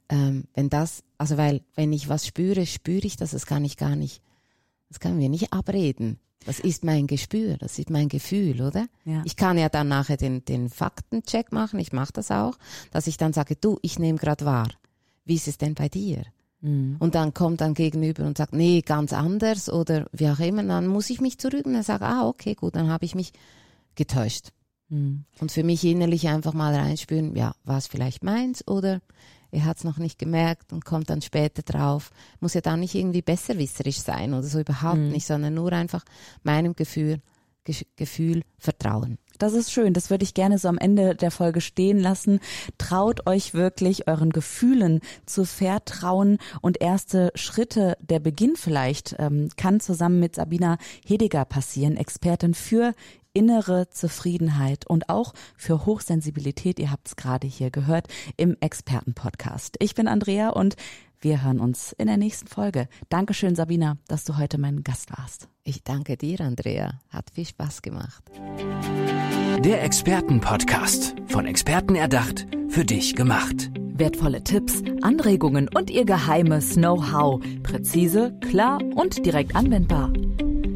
Ähm, 0.09 0.45
wenn 0.55 0.69
das, 0.69 1.03
also 1.19 1.37
weil, 1.37 1.63
wenn 1.75 1.93
ich 1.93 2.09
was 2.09 2.27
spüre, 2.27 2.67
spüre 2.67 3.07
ich 3.07 3.17
das, 3.17 3.31
das 3.31 3.47
kann 3.47 3.65
ich 3.65 3.77
gar 3.77 3.97
nicht, 3.97 4.23
das 4.89 5.01
können 5.01 5.19
wir 5.19 5.29
nicht 5.29 5.53
abreden. 5.53 6.19
Das 6.47 6.61
ist 6.61 6.85
mein 6.85 7.07
Gespür, 7.07 7.57
das 7.57 7.79
ist 7.79 7.91
mein 7.91 8.09
Gefühl, 8.09 8.63
oder? 8.63 8.87
Ja. 9.05 9.23
Ich 9.25 9.37
kann 9.37 9.59
ja 9.59 9.69
dann 9.69 9.89
nachher 9.89 10.17
den, 10.17 10.45
den 10.45 10.69
Faktencheck 10.69 11.53
machen, 11.53 11.79
ich 11.79 11.93
mache 11.93 12.13
das 12.13 12.31
auch, 12.31 12.57
dass 12.91 13.07
ich 13.07 13.17
dann 13.17 13.33
sage, 13.33 13.57
du, 13.57 13.79
ich 13.83 13.99
nehme 13.99 14.19
gerade 14.19 14.45
wahr. 14.45 14.69
Wie 15.25 15.35
ist 15.35 15.49
es 15.49 15.59
denn 15.59 15.75
bei 15.75 15.89
dir? 15.89 16.25
Mhm. 16.61 16.97
Und 16.99 17.15
dann 17.15 17.35
kommt 17.35 17.61
dann 17.61 17.75
gegenüber 17.75 18.25
und 18.25 18.39
sagt, 18.39 18.55
nee, 18.55 18.83
ganz 18.83 19.13
anders 19.13 19.69
oder 19.69 20.07
wie 20.13 20.29
auch 20.29 20.41
immer, 20.41 20.63
dann 20.63 20.87
muss 20.87 21.11
ich 21.11 21.21
mich 21.21 21.39
zurück 21.39 21.67
und 21.67 21.75
dann 21.75 21.83
sage, 21.83 22.05
ah, 22.05 22.27
okay, 22.27 22.55
gut, 22.55 22.77
dann 22.77 22.89
habe 22.89 23.05
ich 23.05 23.15
mich 23.15 23.33
getäuscht. 23.95 24.53
Mhm. 24.93 25.25
Und 25.41 25.51
für 25.51 25.65
mich 25.65 25.83
innerlich 25.85 26.29
einfach 26.29 26.53
mal 26.53 26.75
reinspüren, 26.75 27.35
ja, 27.35 27.55
war 27.65 27.79
es 27.79 27.87
vielleicht 27.87 28.23
meins 28.23 28.67
oder 28.69 29.01
er 29.51 29.65
hat 29.65 29.79
es 29.79 29.85
noch 29.85 29.99
nicht 29.99 30.19
gemerkt 30.19 30.73
und 30.73 30.85
kommt 30.85 31.11
dann 31.11 31.23
später 31.23 31.63
drauf. 31.63 32.11
Muss 32.41 32.55
ja 32.55 32.61
dann 32.61 32.81
nicht 32.81 32.95
irgendwie 32.95 33.23
besserwisserisch 33.23 34.01
sein 34.01 34.35
oder 34.35 34.45
so 34.45 34.61
überhaupt 34.61 34.99
mhm. 34.99 35.11
nicht, 35.11 35.27
sondern 35.27 35.55
nur 35.55 35.73
einfach 35.73 36.05
meinem 36.43 36.75
Gefühl, 36.75 37.21
Ge 37.65 37.77
Gefühl 37.95 38.43
vertrauen. 38.59 39.19
Das 39.39 39.53
ist 39.53 39.71
schön. 39.71 39.93
Das 39.93 40.11
würde 40.11 40.25
ich 40.25 40.35
gerne 40.35 40.59
so 40.59 40.69
am 40.69 40.79
Ende 40.79 41.15
der 41.15 41.31
Folge 41.31 41.61
stehen 41.61 41.99
lassen. 41.99 42.41
Traut 42.77 43.27
euch 43.27 43.55
wirklich 43.55 44.09
euren 44.09 44.31
Gefühlen 44.31 45.01
zu 45.27 45.45
vertrauen 45.45 46.39
und 46.61 46.81
erste 46.81 47.31
Schritte, 47.37 47.97
der 48.01 48.19
Beginn 48.19 48.57
vielleicht, 48.57 49.15
ähm, 49.19 49.49
kann 49.57 49.79
zusammen 49.79 50.19
mit 50.19 50.35
Sabina 50.35 50.77
Hediger 51.07 51.45
passieren, 51.45 51.97
Expertin 51.97 52.55
für 52.55 52.95
innere 53.33 53.89
Zufriedenheit 53.91 54.87
und 54.87 55.09
auch 55.09 55.35
für 55.57 55.87
Hochsensibilität. 55.87 56.79
Ihr 56.79 56.91
habt 56.91 57.09
es 57.09 57.17
gerade 57.17 57.47
hier 57.47 57.71
gehört 57.71 58.09
im 58.37 58.57
Expertenpodcast. 58.61 59.77
Ich 59.81 59.95
bin 59.95 60.09
Andrea 60.09 60.51
und 60.51 60.77
wir 61.21 61.45
hören 61.45 61.61
uns 61.61 61.93
in 61.93 62.09
der 62.09 62.17
nächsten 62.17 62.49
Folge. 62.49 62.89
Dankeschön, 63.09 63.55
Sabina, 63.55 63.97
dass 64.09 64.25
du 64.25 64.39
heute 64.39 64.59
mein 64.59 64.83
Gast 64.83 65.17
warst. 65.17 65.49
Ich 65.63 65.85
danke 65.85 66.17
dir, 66.17 66.41
Andrea. 66.41 67.01
Hat 67.11 67.31
viel 67.33 67.47
Spaß 67.47 67.83
gemacht. 67.83 68.25
Der 69.65 69.85
Expertenpodcast. 69.85 71.15
Von 71.29 71.47
Experten 71.47 71.95
erdacht, 71.95 72.49
für 72.69 72.85
dich 72.85 73.15
gemacht. 73.15 73.71
Wertvolle 73.95 74.43
Tipps, 74.43 74.83
Anregungen 75.03 75.69
und 75.73 75.91
ihr 75.91 76.05
geheimes 76.05 76.75
Know-how. 76.75 77.41
Präzise, 77.63 78.37
klar 78.41 78.81
und 78.97 79.25
direkt 79.25 79.55
anwendbar. 79.55 80.13